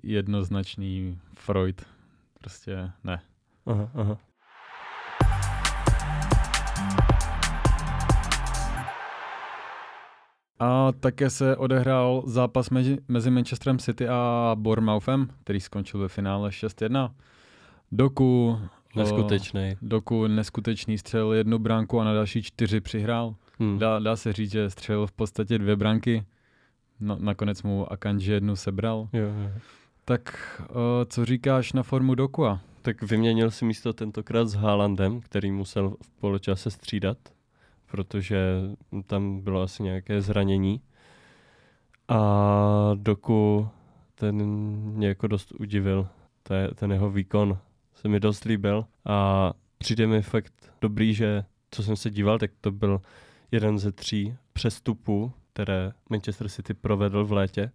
jednoznačný 0.02 1.18
Freud. 1.34 1.82
Prostě 2.38 2.90
ne. 3.04 3.20
Aha, 3.66 3.90
aha. 3.94 4.18
A 10.62 10.92
také 11.00 11.30
se 11.30 11.56
odehrál 11.56 12.22
zápas 12.26 12.70
mezi, 12.70 12.98
mezi 13.08 13.30
Manchesterem 13.30 13.78
City 13.78 14.08
a 14.08 14.52
Bournemouthem, 14.58 15.28
který 15.44 15.60
skončil 15.60 16.00
ve 16.00 16.08
finále 16.08 16.50
6-1. 16.50 17.10
Doku 17.92 18.58
Neskutečný. 18.96 19.76
Doku 19.82 20.26
neskutečný 20.26 20.98
střel 20.98 21.32
jednu 21.32 21.58
branku 21.58 22.00
a 22.00 22.04
na 22.04 22.14
další 22.14 22.42
čtyři 22.42 22.80
přihrál. 22.80 23.34
Hmm. 23.58 23.78
Dá, 23.78 23.98
dá 23.98 24.16
se 24.16 24.32
říct, 24.32 24.50
že 24.50 24.70
střelil 24.70 25.06
v 25.06 25.12
podstatě 25.12 25.58
dvě 25.58 25.76
branky. 25.76 26.24
No, 27.00 27.16
nakonec 27.20 27.62
mu 27.62 27.92
Akanji 27.92 28.30
jednu 28.30 28.56
sebral. 28.56 29.08
Jo, 29.12 29.22
jo. 29.22 29.50
Tak 30.04 30.62
uh, 30.70 30.76
co 31.08 31.24
říkáš 31.24 31.72
na 31.72 31.82
formu 31.82 32.14
Dokua? 32.14 32.60
Tak 32.82 33.02
vyměnil 33.02 33.50
si 33.50 33.64
místo 33.64 33.92
tentokrát 33.92 34.48
s 34.48 34.54
Haalandem, 34.54 35.20
který 35.20 35.50
musel 35.50 35.96
v 36.02 36.10
poločase 36.20 36.70
střídat 36.70 37.18
protože 37.92 38.38
tam 39.06 39.40
bylo 39.40 39.62
asi 39.62 39.82
nějaké 39.82 40.20
zranění. 40.20 40.80
A 42.08 42.90
doku 42.94 43.68
ten 44.14 44.36
mě 44.96 45.08
jako 45.08 45.26
dost 45.26 45.52
udivil, 45.52 46.08
ten 46.74 46.92
jeho 46.92 47.10
výkon 47.10 47.58
se 47.94 48.08
mi 48.08 48.20
dost 48.20 48.44
líbil 48.44 48.84
a 49.04 49.50
přijde 49.78 50.06
mi 50.06 50.22
fakt 50.22 50.52
dobrý, 50.80 51.14
že 51.14 51.44
co 51.70 51.82
jsem 51.82 51.96
se 51.96 52.10
díval, 52.10 52.38
tak 52.38 52.50
to 52.60 52.70
byl 52.70 53.00
jeden 53.52 53.78
ze 53.78 53.92
tří 53.92 54.34
přestupů, 54.52 55.32
které 55.52 55.92
Manchester 56.10 56.48
City 56.48 56.74
provedl 56.74 57.24
v 57.24 57.32
létě. 57.32 57.70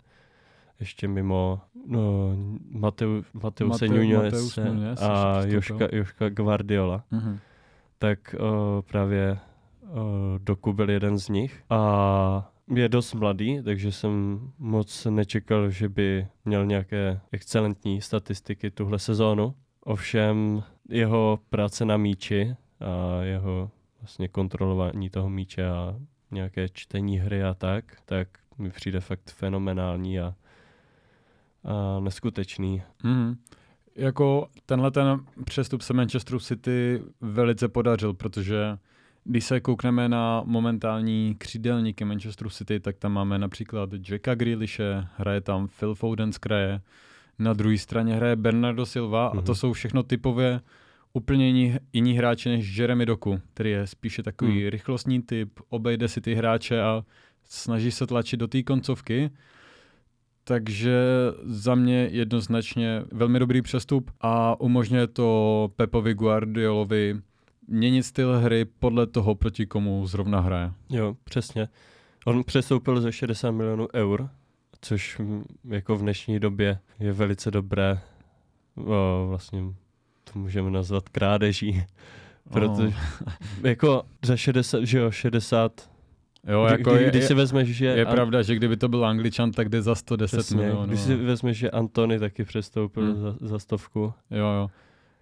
ještě 0.80 1.08
mimo 1.08 1.62
no, 1.88 2.36
Mateu, 2.72 3.24
Mateuse 3.34 3.86
Mateu- 3.88 4.96
a 5.02 5.42
Joška. 5.46 5.88
Joška 5.92 6.30
Guardiola, 6.30 7.04
Mhm. 7.12 7.40
tak 8.00 8.36
uh, 8.40 8.82
právě 8.82 9.32
uh, 9.32 9.38
Doku 10.38 10.74
byl 10.74 10.90
jeden 10.90 11.18
z 11.18 11.30
nich 11.30 11.64
a 11.70 12.52
je 12.76 12.90
dost 12.90 13.14
mladý, 13.14 13.62
takže 13.64 13.92
jsem 13.92 14.40
moc 14.60 15.06
nečekal, 15.06 15.70
že 15.70 15.90
by 15.90 16.28
měl 16.46 16.66
nějaké 16.66 17.20
excelentní 17.32 18.02
statistiky 18.02 18.72
tuhle 18.72 19.00
sezónu. 19.00 19.56
Ovšem 19.84 20.64
jeho 20.90 21.40
práce 21.50 21.86
na 21.86 21.98
míči 21.98 22.56
a 22.80 23.22
jeho 23.22 23.72
vlastně 24.02 24.28
kontrolování 24.28 25.10
toho 25.10 25.30
míče 25.30 25.68
a 25.68 25.96
nějaké 26.32 26.70
čtení 26.70 27.20
hry 27.20 27.44
a 27.44 27.54
tak, 27.54 27.86
tak 28.06 28.28
mi 28.58 28.70
přijde 28.70 29.00
fakt 29.00 29.32
fenomenální 29.32 30.20
a, 30.20 30.36
a 31.64 32.00
neskutečný. 32.00 32.82
Mhm. 33.04 33.38
Jako 33.96 34.48
tenhle 34.66 34.92
ten 34.92 35.26
přestup 35.46 35.82
se 35.82 35.94
Manchesteru 35.94 36.40
City 36.40 37.02
velice 37.22 37.68
podařil, 37.68 38.14
protože 38.14 38.78
když 39.30 39.46
se 39.46 39.60
koukneme 39.60 40.10
na 40.10 40.42
momentální 40.46 41.36
křídelníky 41.38 42.06
Manchesteru 42.06 42.50
City, 42.50 42.80
tak 42.80 42.98
tam 42.98 43.12
máme 43.14 43.38
například 43.40 43.90
Jacka 44.10 44.36
Grealishe, 44.36 45.08
hraje 45.18 45.42
tam 45.42 45.68
Phil 45.80 45.96
Foden 45.96 46.34
z 46.34 46.38
kraje, 46.38 46.82
na 47.40 47.54
druhé 47.54 47.78
straně 47.78 48.16
hraje 48.16 48.36
Bernardo 48.36 48.86
Silva 48.86 49.28
a 49.28 49.32
to 49.36 49.38
Mhm. 49.52 49.56
jsou 49.56 49.74
všechno 49.74 50.04
typově 50.04 50.62
úplně 51.14 51.48
jiní, 51.48 51.76
jiní 51.94 52.14
hráči 52.14 52.50
než 52.50 52.78
Jeremy 52.78 53.06
Doku, 53.06 53.42
který 53.54 53.72
je 53.72 53.88
spíše 53.88 54.24
takový 54.24 54.62
Hmm. 54.62 54.70
rychlostní 54.70 55.22
typ, 55.22 55.60
obejde 55.70 56.08
si 56.08 56.22
ty 56.22 56.34
hráče 56.36 56.82
a 56.82 57.04
snaží 57.44 57.92
se 57.92 58.08
tlačit 58.08 58.38
do 58.38 58.48
té 58.48 58.64
koncovky. 58.64 59.30
Takže 60.44 60.98
za 61.44 61.76
mě 61.76 62.10
jednoznačně 62.12 63.04
velmi 63.12 63.40
dobrý 63.40 63.62
přestup 63.62 64.12
a 64.22 64.62
umožňuje 64.62 65.08
to 65.08 65.70
Pepovi 65.76 66.14
Guardiolovi 66.14 67.16
měnit 67.68 68.04
styl 68.04 68.40
hry 68.40 68.66
podle 68.66 69.08
toho, 69.08 69.36
proti 69.36 69.66
komu 69.66 70.08
zrovna 70.08 70.40
hraje. 70.40 70.72
Jo, 70.90 71.16
přesně. 71.24 71.68
On 72.26 72.44
přestoupil 72.44 73.02
za 73.02 73.12
60 73.12 73.52
milionů 73.52 73.88
eur, 73.94 74.30
což 74.82 75.18
mm, 75.18 75.44
jako 75.70 75.96
v 75.96 76.02
dnešní 76.02 76.40
době 76.40 76.80
je 77.00 77.14
velice 77.14 77.52
dobré. 77.52 78.00
O, 78.76 79.26
vlastně 79.30 79.62
to 80.34 80.40
můžeme 80.40 80.72
nazvat 80.72 81.10
krádeží. 81.10 81.84
Protože 82.52 82.94
jako 83.64 84.04
za 84.26 84.38
60, 84.38 84.84
že 84.84 84.98
jo, 85.00 85.12
60, 85.12 85.90
jo, 86.48 86.66
kdy, 86.66 86.72
jako 86.72 86.94
kdy, 86.94 87.04
je, 87.04 87.10
když 87.10 87.26
si 87.26 87.34
vezmeš, 87.34 87.70
že... 87.70 87.86
je 87.86 88.06
An- 88.06 88.14
pravda, 88.14 88.42
že 88.42 88.56
kdyby 88.56 88.78
to 88.78 88.90
byl 88.90 89.06
Angličan, 89.06 89.52
tak 89.52 89.70
jde 89.70 89.82
za 89.82 89.96
110 89.96 90.38
přesně, 90.38 90.58
milionů. 90.58 90.88
Když 90.88 91.00
si 91.00 91.16
vezmeš, 91.16 91.58
že 91.58 91.72
Antony 91.72 92.20
taky 92.20 92.44
přestoupil 92.44 93.04
Hmm. 93.04 93.22
za, 93.22 93.36
za 93.42 93.60
stovku. 93.60 94.14
Jo, 94.32 94.46
jo. 94.46 94.70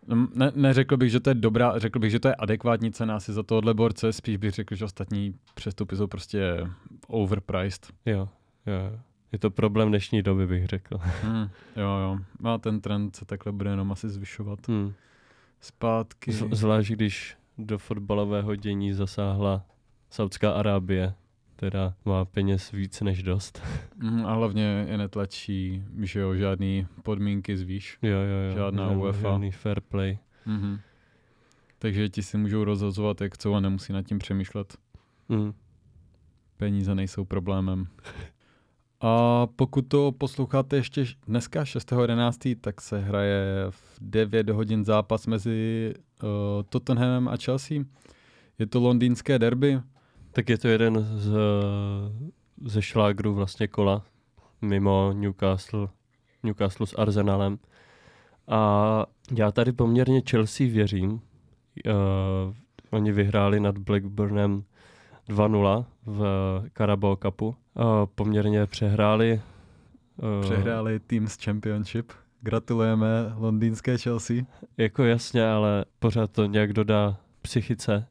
No, 0.08 0.28
Ne, 0.36 0.52
neřekl 0.56 0.98
bych, 0.98 1.12
že 1.12 1.20
to 1.20 1.30
je 1.30 1.34
dobrá, 1.34 1.80
řekl 1.80 2.00
bych, 2.00 2.12
že 2.12 2.20
to 2.20 2.28
je 2.28 2.36
adekvátní 2.36 2.92
cena 2.92 3.16
asi 3.16 3.34
za 3.34 3.44
tohohle 3.44 3.74
borce, 3.74 4.14
spíš 4.14 4.38
bych 4.38 4.52
řekl, 4.52 4.76
že 4.76 4.86
ostatní 4.86 5.36
přestupy 5.54 5.96
jsou 5.96 6.08
prostě 6.08 6.68
overpriced. 7.08 7.88
Jo, 8.06 8.30
jo. 8.66 8.74
jo. 8.74 9.00
Je 9.32 9.40
to 9.40 9.52
problém 9.52 9.90
dnešní 9.90 10.22
doby, 10.22 10.48
bych 10.48 10.66
řekl. 10.66 10.98
Hmm, 11.22 11.50
jo, 11.76 11.98
jo. 11.98 12.20
A 12.44 12.58
ten 12.58 12.82
trend 12.82 13.16
se 13.16 13.26
takhle 13.26 13.52
bude 13.52 13.70
jenom 13.70 13.92
asi 13.92 14.10
zvyšovat. 14.10 14.68
Hmm. 14.68 14.94
Zpátky. 15.62 16.32
Z, 16.32 16.44
zvlášť 16.52 16.92
když 16.92 17.38
do 17.58 17.78
fotbalového 17.78 18.56
dění 18.56 18.94
zasáhla 18.94 19.66
Saudská 20.10 20.52
Arábie, 20.52 21.14
která 21.56 21.94
má 22.06 22.26
peněz 22.26 22.72
víc 22.72 23.02
než 23.02 23.24
dost. 23.24 23.62
Mm, 23.98 24.26
a 24.26 24.34
hlavně 24.34 24.86
je 24.90 24.98
netlačí, 24.98 25.84
že 26.02 26.20
jo, 26.20 26.36
žádný 26.36 26.88
podmínky 27.04 27.58
zvýš. 27.58 27.98
Jo, 28.02 28.18
jo, 28.18 28.50
jo. 28.50 28.56
Žádná 28.56 28.88
žádný, 28.88 29.02
UEFA. 29.02 29.22
Žádný 29.22 29.52
fair 29.52 29.82
play. 29.82 30.18
Mhm. 30.46 30.80
Takže 31.80 32.10
ti 32.10 32.24
si 32.24 32.38
můžou 32.38 32.64
rozhazovat, 32.64 33.22
jak 33.22 33.34
chcou 33.34 33.54
a 33.54 33.60
nemusí 33.60 33.94
nad 33.94 34.02
tím 34.02 34.20
přemýšlet. 34.20 34.78
Mm. 35.30 35.54
Peníze 36.58 36.96
nejsou 36.96 37.26
problémem. 37.26 37.88
A 39.02 39.48
pokud 39.56 39.82
to 39.82 40.12
posloucháte 40.12 40.76
ještě 40.76 41.06
dneska 41.28 41.64
6.11., 41.64 42.58
tak 42.62 42.82
se 42.82 43.00
hraje 43.00 43.66
v 43.70 43.98
9 44.02 44.50
hodin 44.50 44.86
zápas 44.86 45.28
mezi 45.28 45.94
uh, 46.24 46.30
Tottenhamem 46.70 47.28
a 47.28 47.38
Chelsea. 47.38 47.78
Je 48.60 48.68
to 48.68 48.80
londýnské 48.80 49.40
derby. 49.40 49.82
Tak 50.36 50.50
je 50.50 50.58
to 50.58 50.68
jeden 50.68 51.00
z, 51.00 51.38
ze 52.66 52.82
šlágrů 52.82 53.34
vlastně 53.34 53.68
kola, 53.68 54.06
mimo 54.62 55.14
Newcastle, 55.14 55.88
Newcastle 56.44 56.88
s 56.88 56.94
Arsenalem. 56.98 57.60
A 58.48 59.06
já 59.38 59.52
tady 59.52 59.72
poměrně 59.72 60.22
Chelsea 60.30 60.68
věřím. 60.70 61.12
Uh, 61.12 61.22
oni 62.92 63.12
vyhráli 63.12 63.60
nad 63.60 63.78
Blackburnem 63.78 64.64
2-0 65.30 65.86
v 66.06 66.24
Carabao 66.78 67.16
Cupu. 67.16 67.48
Uh, 67.48 67.56
poměrně 68.16 68.66
přehráli. 68.66 69.42
Uh, 70.18 70.42
Přehráli 70.42 71.00
Teams 71.00 71.38
Championship. 71.44 72.12
Gratulujeme 72.42 73.34
londýnské 73.38 73.98
Chelsea. 73.98 74.44
Jako 74.78 75.04
jasně, 75.04 75.50
ale 75.50 75.86
pořád 76.00 76.32
to 76.32 76.46
nějak 76.46 76.74
dodá 76.74 77.18
psychice. 77.42 78.08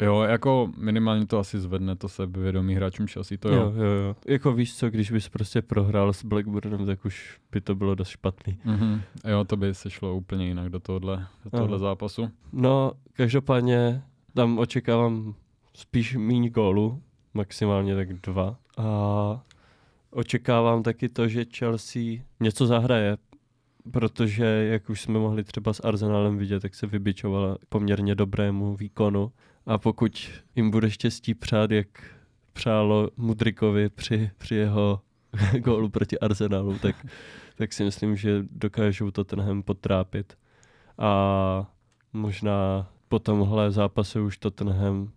Jo, 0.00 0.22
jako 0.22 0.72
minimálně 0.76 1.26
to 1.26 1.38
asi 1.38 1.60
zvedne 1.60 1.96
to 1.96 2.08
sebevědomí 2.08 2.74
hráčům 2.74 3.06
Chelsea, 3.06 3.38
to 3.40 3.48
jo. 3.48 3.54
jo, 3.54 3.72
jo, 3.84 3.90
jo. 3.90 4.16
Jako 4.26 4.52
víš 4.52 4.76
co, 4.76 4.90
když 4.90 5.10
bys 5.10 5.28
prostě 5.28 5.62
prohrál 5.62 6.12
s 6.12 6.24
Blackburnem, 6.24 6.86
tak 6.86 7.04
už 7.04 7.38
by 7.52 7.60
to 7.60 7.74
bylo 7.74 7.94
dost 7.94 8.08
špatný. 8.08 8.58
Mhm. 8.64 9.00
Jo, 9.28 9.44
to 9.44 9.56
by 9.56 9.74
se 9.74 9.90
šlo 9.90 10.14
úplně 10.14 10.46
jinak 10.46 10.68
do 10.68 10.80
tohohle, 10.80 11.26
do 11.44 11.50
tohohle 11.50 11.76
Aha. 11.76 11.78
zápasu. 11.78 12.30
No, 12.52 12.92
každopádně 13.12 14.02
tam 14.34 14.58
očekávám 14.58 15.34
spíš 15.74 16.16
míň 16.16 16.50
gólů, 16.50 17.02
maximálně 17.34 17.94
tak 17.94 18.12
dva. 18.12 18.56
A 18.76 19.40
očekávám 20.10 20.82
taky 20.82 21.08
to, 21.08 21.28
že 21.28 21.44
Chelsea 21.56 22.02
něco 22.40 22.66
zahraje, 22.66 23.16
protože 23.92 24.44
jak 24.44 24.90
už 24.90 25.00
jsme 25.00 25.18
mohli 25.18 25.44
třeba 25.44 25.72
s 25.72 25.80
Arsenalem 25.80 26.38
vidět, 26.38 26.60
tak 26.60 26.74
se 26.74 26.86
vybičovala 26.86 27.56
poměrně 27.68 28.14
dobrému 28.14 28.76
výkonu. 28.76 29.32
A 29.66 29.78
pokud 29.78 30.30
jim 30.56 30.70
bude 30.70 30.90
štěstí 30.90 31.34
přát, 31.34 31.70
jak 31.70 31.86
přálo 32.52 33.10
Mudrikovi 33.16 33.88
při, 33.88 34.30
při 34.38 34.54
jeho 34.54 35.00
gólu 35.58 35.88
proti 35.88 36.18
Arsenalu, 36.18 36.78
tak, 36.78 37.06
tak 37.56 37.72
si 37.72 37.84
myslím, 37.84 38.16
že 38.16 38.44
dokážou 38.50 39.10
Tottenham 39.10 39.62
potrápit. 39.62 40.38
A 40.98 41.70
možná 42.12 42.90
po 43.08 43.18
tomhle 43.18 43.70
zápase 43.70 44.20
už 44.20 44.38
Tottenham, 44.38 45.10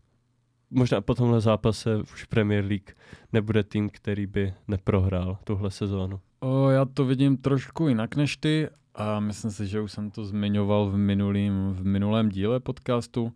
možná 0.69 1.01
po 1.01 1.15
tomhle 1.15 1.41
zápase 1.41 1.97
už 1.97 2.25
Premier 2.25 2.65
League 2.65 2.95
nebude 3.33 3.63
tým, 3.63 3.89
který 3.89 4.27
by 4.27 4.53
neprohrál 4.67 5.37
tuhle 5.43 5.71
sezónu. 5.71 6.19
O, 6.39 6.69
já 6.69 6.85
to 6.85 7.05
vidím 7.05 7.37
trošku 7.37 7.87
jinak 7.87 8.15
než 8.15 8.37
ty 8.37 8.69
a 8.95 9.19
myslím 9.19 9.51
si, 9.51 9.67
že 9.67 9.81
už 9.81 9.91
jsem 9.91 10.11
to 10.11 10.25
zmiňoval 10.25 10.89
v, 10.89 10.97
minulým, 10.97 11.73
v 11.73 11.85
minulém 11.85 12.29
díle 12.29 12.59
podcastu. 12.59 13.33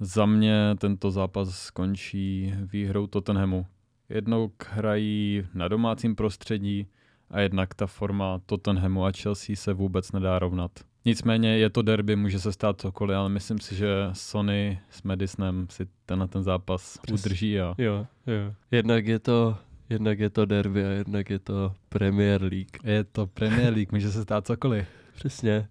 Za 0.00 0.26
mě 0.26 0.74
tento 0.78 1.10
zápas 1.10 1.48
skončí 1.58 2.54
výhrou 2.72 3.06
Tottenhamu. 3.06 3.66
Jednou 4.08 4.50
hrají 4.70 5.42
na 5.54 5.68
domácím 5.68 6.16
prostředí 6.16 6.86
a 7.30 7.40
jednak 7.40 7.74
ta 7.74 7.86
forma 7.86 8.40
Tottenhamu 8.46 9.04
a 9.04 9.12
Chelsea 9.12 9.56
se 9.56 9.72
vůbec 9.72 10.12
nedá 10.12 10.38
rovnat. 10.38 10.70
Nicméně 11.04 11.58
je 11.58 11.70
to 11.70 11.82
derby, 11.82 12.16
může 12.16 12.40
se 12.40 12.52
stát 12.52 12.80
cokoliv, 12.80 13.16
ale 13.16 13.28
myslím 13.28 13.58
si, 13.58 13.74
že 13.74 13.88
Sony 14.12 14.80
s 14.90 15.02
Madisnem 15.02 15.66
si 15.70 15.86
tenhle 16.06 16.28
ten 16.28 16.42
zápas 16.42 16.98
Přes- 17.02 17.20
udrží 17.26 17.60
a 17.60 17.74
Jo, 17.78 18.06
jo. 18.26 18.54
Jednak 18.70 19.06
je 19.06 19.18
to, 19.18 19.56
jednak 19.90 20.18
je 20.18 20.30
to 20.30 20.46
derby 20.46 20.84
a 20.84 20.88
jednak 20.88 21.30
je 21.30 21.38
to 21.38 21.74
Premier 21.88 22.42
League. 22.42 22.76
je 22.84 23.04
to 23.04 23.26
Premier 23.26 23.72
League, 23.74 23.92
může 23.92 24.12
se 24.12 24.22
stát 24.22 24.46
cokoliv. 24.46 24.86
Přesně. 25.14 25.68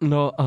No 0.00 0.40
a 0.40 0.46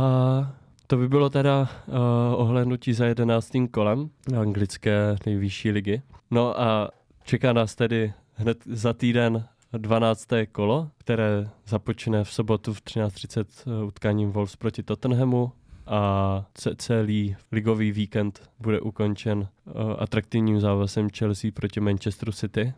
to 0.87 0.97
by 0.97 1.07
bylo 1.09 1.29
teda 1.29 1.61
uh, 1.87 1.95
ohlédnutí 2.33 2.93
za 2.93 3.05
jedenáctým 3.05 3.67
kolem 3.67 4.09
anglické 4.39 5.15
nejvyšší 5.25 5.71
ligy. 5.71 6.01
No 6.31 6.61
a 6.61 6.89
čeká 7.23 7.53
nás 7.53 7.75
tedy 7.75 8.13
hned 8.33 8.57
za 8.65 8.93
týden 8.93 9.45
12. 9.73 10.27
kolo, 10.51 10.89
které 10.97 11.49
započne 11.67 12.23
v 12.23 12.33
sobotu 12.33 12.73
v 12.73 12.81
13.30 12.81 13.85
utkáním 13.85 14.31
Wolves 14.31 14.55
proti 14.55 14.83
Tottenhamu 14.83 15.51
a 15.87 16.45
ce- 16.53 16.75
celý 16.77 17.35
ligový 17.51 17.91
víkend 17.91 18.49
bude 18.59 18.79
ukončen 18.79 19.39
uh, 19.39 19.73
atraktivním 19.99 20.59
závazem 20.59 21.09
Chelsea 21.09 21.51
proti 21.53 21.79
Manchesteru 21.79 22.31
City. 22.31 22.73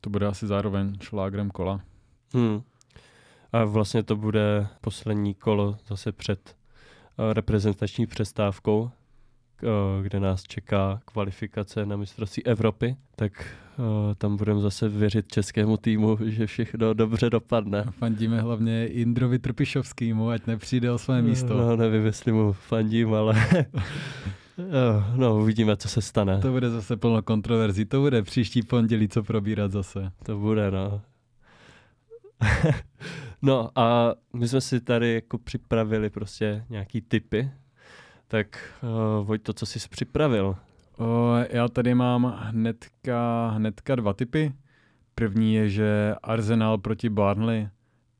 To 0.00 0.10
bude 0.10 0.26
asi 0.26 0.46
zároveň 0.46 0.92
šlágrem 1.00 1.50
kola. 1.50 1.80
Hmm. 2.34 2.62
A 3.54 3.64
vlastně 3.64 4.02
to 4.02 4.16
bude 4.16 4.66
poslední 4.80 5.34
kolo 5.34 5.76
zase 5.88 6.12
před 6.12 6.56
uh, 7.18 7.32
reprezentační 7.32 8.06
přestávkou. 8.06 8.90
kde 10.02 10.20
nás 10.20 10.42
čeká 10.42 11.00
kvalifikace 11.04 11.86
na 11.86 11.96
mistrovství 11.96 12.46
Evropy, 12.46 12.96
tak 13.16 13.46
tam 14.18 14.36
budeme 14.36 14.60
zase 14.60 14.88
věřit 14.88 15.28
českému 15.28 15.76
týmu, 15.76 16.18
že 16.24 16.46
všechno 16.46 16.94
dobře 16.94 17.30
dopadne. 17.30 17.84
Fandíme 17.90 18.40
hlavně 18.40 18.86
Indrovi 18.86 19.38
Trpišovskýmu, 19.38 20.28
ať 20.28 20.46
nepřijde 20.46 20.90
o 20.92 20.98
své 20.98 21.22
místo. 21.22 21.56
No, 21.56 21.76
nevím, 21.76 22.06
jestli 22.06 22.32
mu 22.32 22.52
fandím, 22.52 23.14
ale 23.14 23.34
no, 25.16 25.36
uvidíme, 25.36 25.76
co 25.76 25.88
se 25.88 26.02
stane. 26.02 26.38
To 26.40 26.52
bude 26.52 26.70
zase 26.70 26.96
plno 26.96 27.22
kontroverzí, 27.22 27.84
to 27.84 28.00
bude 28.00 28.22
příští 28.22 28.62
pondělí, 28.62 29.08
co 29.08 29.22
probírat 29.22 29.72
zase. 29.72 30.12
To 30.22 30.38
bude, 30.38 30.70
no. 30.70 31.00
no 33.44 33.70
a 33.74 34.14
my 34.32 34.48
jsme 34.48 34.60
si 34.60 34.80
tady 34.80 35.14
jako 35.14 35.38
připravili 35.38 36.10
prostě 36.10 36.64
nějaký 36.70 37.00
typy, 37.00 37.50
tak 38.28 38.74
uh, 38.82 39.26
Vojto, 39.26 39.52
co 39.52 39.66
jsi 39.66 39.88
připravil? 39.88 40.56
O, 40.98 41.34
já 41.50 41.68
tady 41.68 41.94
mám 41.94 42.34
hnedka, 42.38 43.48
hnedka 43.48 43.94
dva 43.94 44.12
typy. 44.12 44.52
První 45.14 45.54
je, 45.54 45.68
že 45.68 46.14
Arsenal 46.22 46.78
proti 46.78 47.08
Barnley 47.08 47.68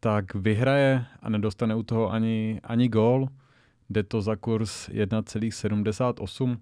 tak 0.01 0.35
vyhraje 0.35 1.05
a 1.23 1.29
nedostane 1.29 1.75
u 1.75 1.83
toho 1.83 2.11
ani, 2.13 2.61
ani 2.65 2.89
gól. 2.89 3.29
Jde 3.91 4.03
to 4.03 4.23
za 4.23 4.37
kurz 4.37 4.89
1,78. 4.89 6.59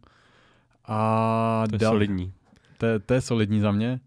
A 0.84 1.64
to 1.68 1.74
je 1.74 1.78
dal, 1.78 1.92
solidní. 1.92 2.32
To, 2.78 2.86
to 3.06 3.14
je 3.14 3.20
solidní 3.20 3.60
za 3.60 3.72
mě. 3.72 4.00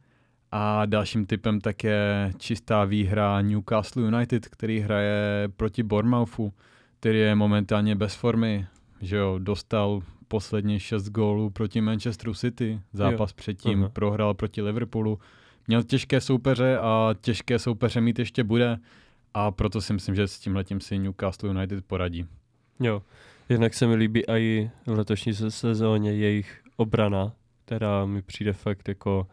A 0.52 0.86
dalším 0.86 1.26
typem 1.26 1.62
tak 1.62 1.84
je 1.84 2.34
čistá 2.38 2.86
výhra 2.86 3.42
Newcastle 3.42 4.04
United, 4.04 4.48
který 4.48 4.80
hraje 4.80 5.50
proti 5.58 5.84
Bournemouthu, 5.84 6.54
který 7.00 7.20
je 7.20 7.36
momentálně 7.36 7.96
bez 7.96 8.16
formy. 8.16 8.68
Že 9.02 9.18
jo, 9.18 9.40
dostal 9.40 10.02
posledně 10.28 10.80
6 10.80 11.10
gólů 11.10 11.50
proti 11.50 11.82
Manchesteru 11.82 12.34
City, 12.34 12.80
zápas 12.94 13.30
jo. 13.30 13.36
předtím 13.36 13.84
uh-huh. 13.84 13.90
prohrál 13.90 14.34
proti 14.34 14.62
Liverpoolu. 14.62 15.20
Měl 15.68 15.84
těžké 15.84 16.22
soupeře 16.22 16.78
a 16.78 17.16
těžké 17.22 17.60
soupeře 17.60 18.02
mít 18.02 18.20
ještě 18.20 18.44
bude 18.44 18.78
a 19.34 19.52
proto 19.52 19.82
si 19.82 19.94
myslím, 19.94 20.16
že 20.16 20.28
s 20.28 20.40
tímhletím 20.40 20.82
si 20.82 21.00
Newcastle 21.00 21.50
United 21.50 21.86
poradí. 21.86 22.26
Jo, 22.80 23.02
jednak 23.50 23.74
se 23.74 23.88
mi 23.88 23.96
líbí 23.96 24.24
i 24.30 24.70
v 24.86 24.98
letošní 24.98 25.34
sezóně 25.34 26.14
jejich 26.14 26.62
obrana, 26.78 27.32
která 27.66 28.06
mi 28.06 28.22
přijde 28.22 28.54
fakt 28.54 28.88
jako 28.88 29.20
uh, 29.20 29.26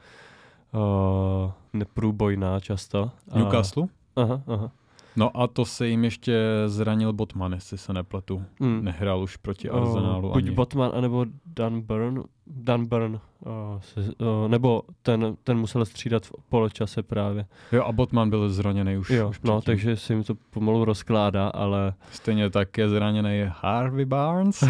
neprůbojná 1.72 2.60
často. 2.60 3.10
Newcastle? 3.34 3.86
Aha, 4.16 4.42
aha. 4.46 4.70
No 5.16 5.36
a 5.36 5.46
to 5.46 5.64
se 5.64 5.88
jim 5.88 6.04
ještě 6.04 6.42
zranil 6.66 7.12
Botman, 7.12 7.52
jestli 7.52 7.78
se 7.78 7.92
nepletu. 7.92 8.44
Mm. 8.60 8.84
Nehrál 8.84 9.22
už 9.22 9.36
proti 9.36 9.70
Arsenálu 9.70 10.28
uh, 10.28 10.34
Buď 10.34 10.44
ani. 10.44 10.50
Botman, 10.50 10.90
anebo 10.94 11.26
Dan 11.46 11.80
Burn. 11.80 12.22
Dan 12.46 12.86
Burn, 12.86 13.20
uh, 13.40 13.80
se, 13.80 14.00
uh, 14.00 14.48
nebo 14.48 14.82
ten, 15.02 15.36
ten 15.44 15.58
musel 15.58 15.84
střídat 15.84 16.26
v 16.26 16.32
poločase 16.48 17.02
právě. 17.02 17.46
Jo 17.72 17.84
a 17.84 17.92
Botman 17.92 18.30
byl 18.30 18.50
zraněný 18.50 18.96
už. 18.96 19.10
Jo, 19.10 19.28
už 19.28 19.40
no, 19.44 19.60
takže 19.60 19.96
si 19.96 20.14
mi 20.14 20.24
to 20.24 20.34
pomalu 20.34 20.84
rozkládá, 20.84 21.48
ale... 21.48 21.94
Stejně 22.10 22.50
tak 22.50 22.78
je 22.78 22.88
zraněný 22.88 23.44
Harvey 23.60 24.04
Barnes. 24.04 24.64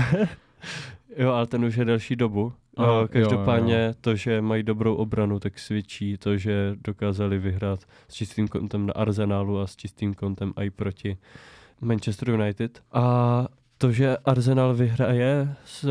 jo, 1.17 1.33
ale 1.33 1.47
ten 1.47 1.65
už 1.65 1.77
je 1.77 1.85
delší 1.85 2.17
dobu. 2.17 2.53
Uh, 2.79 3.07
každopádně 3.07 3.75
jo, 3.75 3.87
jo. 3.87 3.95
to, 4.01 4.17
že 4.17 4.41
mají 4.41 4.63
dobrou 4.63 4.95
obranu, 4.95 5.39
tak 5.39 5.59
svědčí 5.59 6.19
to, 6.19 6.37
že 6.37 6.77
dokázali 6.85 7.39
vyhrát 7.39 7.81
s 8.09 8.15
čistým 8.15 8.49
kontem 8.49 8.87
na 8.87 8.93
Arsenalu 8.93 9.61
a 9.61 9.67
s 9.67 9.77
čistým 9.77 10.15
kontem 10.15 10.53
i 10.57 10.71
proti 10.71 11.19
Manchester 11.81 12.31
United. 12.31 12.83
A 12.93 13.47
to, 13.79 13.93
že 13.93 14.17
Arsenal 14.17 14.75
vyhraje 14.75 15.55
s 15.65 15.85
uh, 15.85 15.91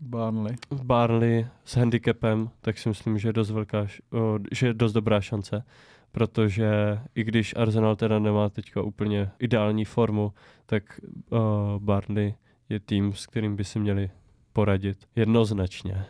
Barnley. 0.00 0.56
Barnley 0.82 1.46
s 1.64 1.76
handicapem, 1.76 2.50
tak 2.60 2.78
si 2.78 2.88
myslím, 2.88 3.18
že 3.18 3.28
je 3.28 3.32
dost, 3.32 3.50
velká, 3.50 3.80
uh, 3.80 4.38
že 4.52 4.66
je 4.66 4.74
dost 4.74 4.92
dobrá 4.92 5.20
šance, 5.20 5.64
protože 6.12 6.98
i 7.14 7.24
když 7.24 7.54
Arsenal 7.56 7.96
teda 7.96 8.18
nemá 8.18 8.48
teďka 8.48 8.82
úplně 8.82 9.30
ideální 9.38 9.84
formu, 9.84 10.32
tak 10.66 11.00
uh, 11.30 11.38
Barnley 11.78 12.34
je 12.68 12.80
tým, 12.80 13.12
s 13.12 13.26
kterým 13.26 13.56
by 13.56 13.64
si 13.64 13.78
měli 13.78 14.10
poradit. 14.56 14.98
Jednoznačně. 15.16 16.04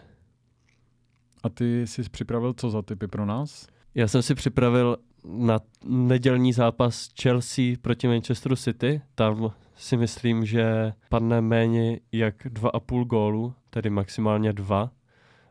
A 1.43 1.49
ty 1.49 1.87
jsi 1.87 2.03
připravil 2.03 2.53
co 2.53 2.71
za 2.71 2.83
typy 2.83 3.07
pro 3.07 3.27
nás? 3.27 3.67
Já 3.95 4.09
jsem 4.09 4.23
si 4.23 4.35
připravil 4.35 4.97
na 5.25 5.61
nedělní 5.85 6.53
zápas 6.53 7.09
Chelsea 7.23 7.65
proti 7.83 8.09
Manchesteru 8.09 8.57
City. 8.57 9.03
Tam 9.15 9.53
si 9.77 9.97
myslím, 9.97 10.45
že 10.45 10.93
padne 11.09 11.41
méně 11.41 12.01
jak 12.13 12.47
2,5 12.47 13.05
gólu, 13.05 13.55
tedy 13.71 13.91
maximálně 13.91 14.53
dva. 14.53 14.91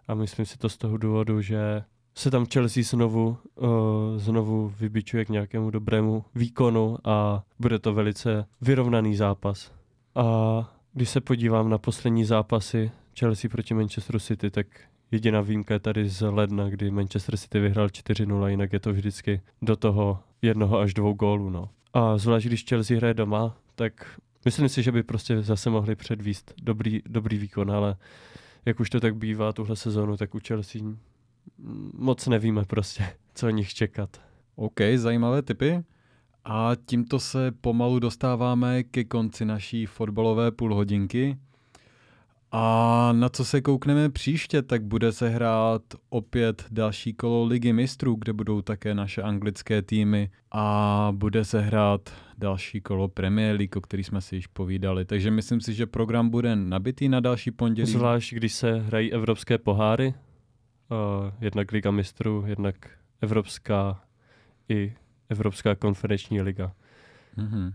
A 0.07 0.13
myslím 0.13 0.45
si 0.45 0.57
to 0.57 0.69
z 0.69 0.77
toho 0.77 0.97
důvodu, 0.97 1.41
že 1.41 1.83
se 2.15 2.31
tam 2.31 2.45
Chelsea 2.45 2.83
znovu, 2.83 3.37
uh, 3.55 3.67
znovu 4.17 4.73
vybičuje 4.79 5.25
k 5.25 5.29
nějakému 5.29 5.69
dobrému 5.69 6.25
výkonu 6.35 6.97
a 7.03 7.43
bude 7.59 7.79
to 7.79 7.93
velice 7.93 8.45
vyrovnaný 8.61 9.15
zápas. 9.15 9.71
A 10.15 10.74
když 10.95 11.09
se 11.09 11.21
podívám 11.21 11.69
na 11.69 11.77
poslední 11.77 12.25
zápasy 12.25 12.91
Chelsea 13.19 13.49
proti 13.49 13.73
Manchesteru 13.73 14.19
City, 14.19 14.51
tak 14.51 14.67
jediná 15.11 15.41
výjimka 15.41 15.73
je 15.73 15.79
tady 15.79 16.09
z 16.09 16.29
ledna, 16.31 16.69
kdy 16.69 16.91
Manchester 16.91 17.37
City 17.37 17.59
vyhrál 17.59 17.87
4-0, 17.87 18.47
jinak 18.47 18.73
je 18.73 18.79
to 18.79 18.93
vždycky 18.93 19.41
do 19.61 19.75
toho 19.75 20.19
jednoho 20.41 20.79
až 20.79 20.93
dvou 20.93 21.13
gólů. 21.13 21.49
No. 21.49 21.69
A 21.93 22.17
zvlášť 22.17 22.47
když 22.47 22.65
Chelsea 22.65 22.97
hraje 22.97 23.13
doma, 23.13 23.57
tak 23.75 24.19
myslím 24.45 24.69
si, 24.69 24.83
že 24.83 24.91
by 24.91 25.03
prostě 25.03 25.41
zase 25.41 25.69
mohli 25.69 25.95
předvíst 25.95 26.53
dobrý, 26.61 27.01
dobrý 27.05 27.37
výkon, 27.37 27.71
ale 27.71 27.95
jak 28.65 28.79
už 28.79 28.89
to 28.89 28.99
tak 28.99 29.15
bývá 29.15 29.53
tuhle 29.53 29.75
sezónu, 29.75 30.17
tak 30.17 30.35
u 30.35 30.39
Chelsea 30.47 30.81
moc 31.93 32.27
nevíme 32.27 32.65
prostě, 32.65 33.07
co 33.33 33.47
o 33.47 33.49
nich 33.49 33.73
čekat. 33.73 34.21
OK, 34.55 34.79
zajímavé 34.95 35.41
typy. 35.41 35.83
A 36.45 36.71
tímto 36.85 37.19
se 37.19 37.51
pomalu 37.61 37.99
dostáváme 37.99 38.83
ke 38.83 39.03
konci 39.03 39.45
naší 39.45 39.85
fotbalové 39.85 40.51
půlhodinky. 40.51 41.37
A 42.51 43.09
na 43.11 43.29
co 43.29 43.45
se 43.45 43.61
koukneme 43.61 44.09
příště, 44.09 44.61
tak 44.61 44.83
bude 44.83 45.11
se 45.11 45.29
hrát 45.29 45.81
opět 46.09 46.65
další 46.71 47.13
kolo 47.13 47.43
Ligy 47.45 47.73
mistrů, 47.73 48.15
kde 48.15 48.33
budou 48.33 48.61
také 48.61 48.95
naše 48.95 49.21
anglické 49.21 49.81
týmy 49.81 50.29
a 50.51 51.07
bude 51.15 51.45
se 51.45 51.61
hrát 51.61 52.13
další 52.37 52.81
kolo 52.81 53.07
Premier 53.07 53.55
League, 53.55 53.77
o 53.77 53.81
který 53.81 54.03
jsme 54.03 54.21
si 54.21 54.35
již 54.35 54.47
povídali. 54.47 55.05
Takže 55.05 55.31
myslím 55.31 55.61
si, 55.61 55.73
že 55.73 55.85
program 55.85 56.29
bude 56.29 56.55
nabitý 56.55 57.09
na 57.09 57.19
další 57.19 57.51
pondělí. 57.51 57.91
Zvlášť, 57.91 58.33
když 58.33 58.53
se 58.53 58.79
hrají 58.79 59.13
evropské 59.13 59.57
poháry, 59.57 60.07
uh, 60.07 61.31
jednak 61.41 61.71
Liga 61.71 61.91
mistrů, 61.91 62.43
jednak 62.47 62.75
Evropská 63.21 64.01
i 64.69 64.93
Evropská 65.29 65.75
konferenční 65.75 66.41
liga. 66.41 66.71
Mm-hmm. 67.37 67.73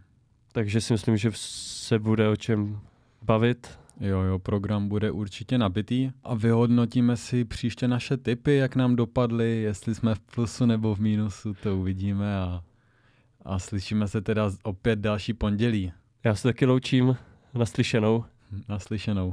Takže 0.52 0.80
si 0.80 0.92
myslím, 0.92 1.16
že 1.16 1.30
se 1.34 1.98
bude 1.98 2.28
o 2.28 2.36
čem 2.36 2.80
bavit. 3.22 3.78
Jo, 4.00 4.20
jo, 4.20 4.38
program 4.38 4.88
bude 4.88 5.10
určitě 5.10 5.58
nabitý 5.58 6.10
a 6.24 6.34
vyhodnotíme 6.34 7.16
si 7.16 7.44
příště 7.44 7.88
naše 7.88 8.16
typy, 8.16 8.56
jak 8.56 8.76
nám 8.76 8.96
dopadly, 8.96 9.62
jestli 9.62 9.94
jsme 9.94 10.14
v 10.14 10.20
plusu 10.20 10.66
nebo 10.66 10.94
v 10.94 10.98
mínusu, 10.98 11.54
to 11.54 11.76
uvidíme 11.76 12.38
a, 12.38 12.62
a 13.44 13.58
slyšíme 13.58 14.08
se 14.08 14.20
teda 14.20 14.50
opět 14.62 14.98
další 14.98 15.32
pondělí. 15.32 15.92
Já 16.24 16.34
se 16.34 16.48
taky 16.48 16.66
loučím 16.66 17.16
naslyšenou. 17.54 18.24
Naslyšenou. 18.68 19.32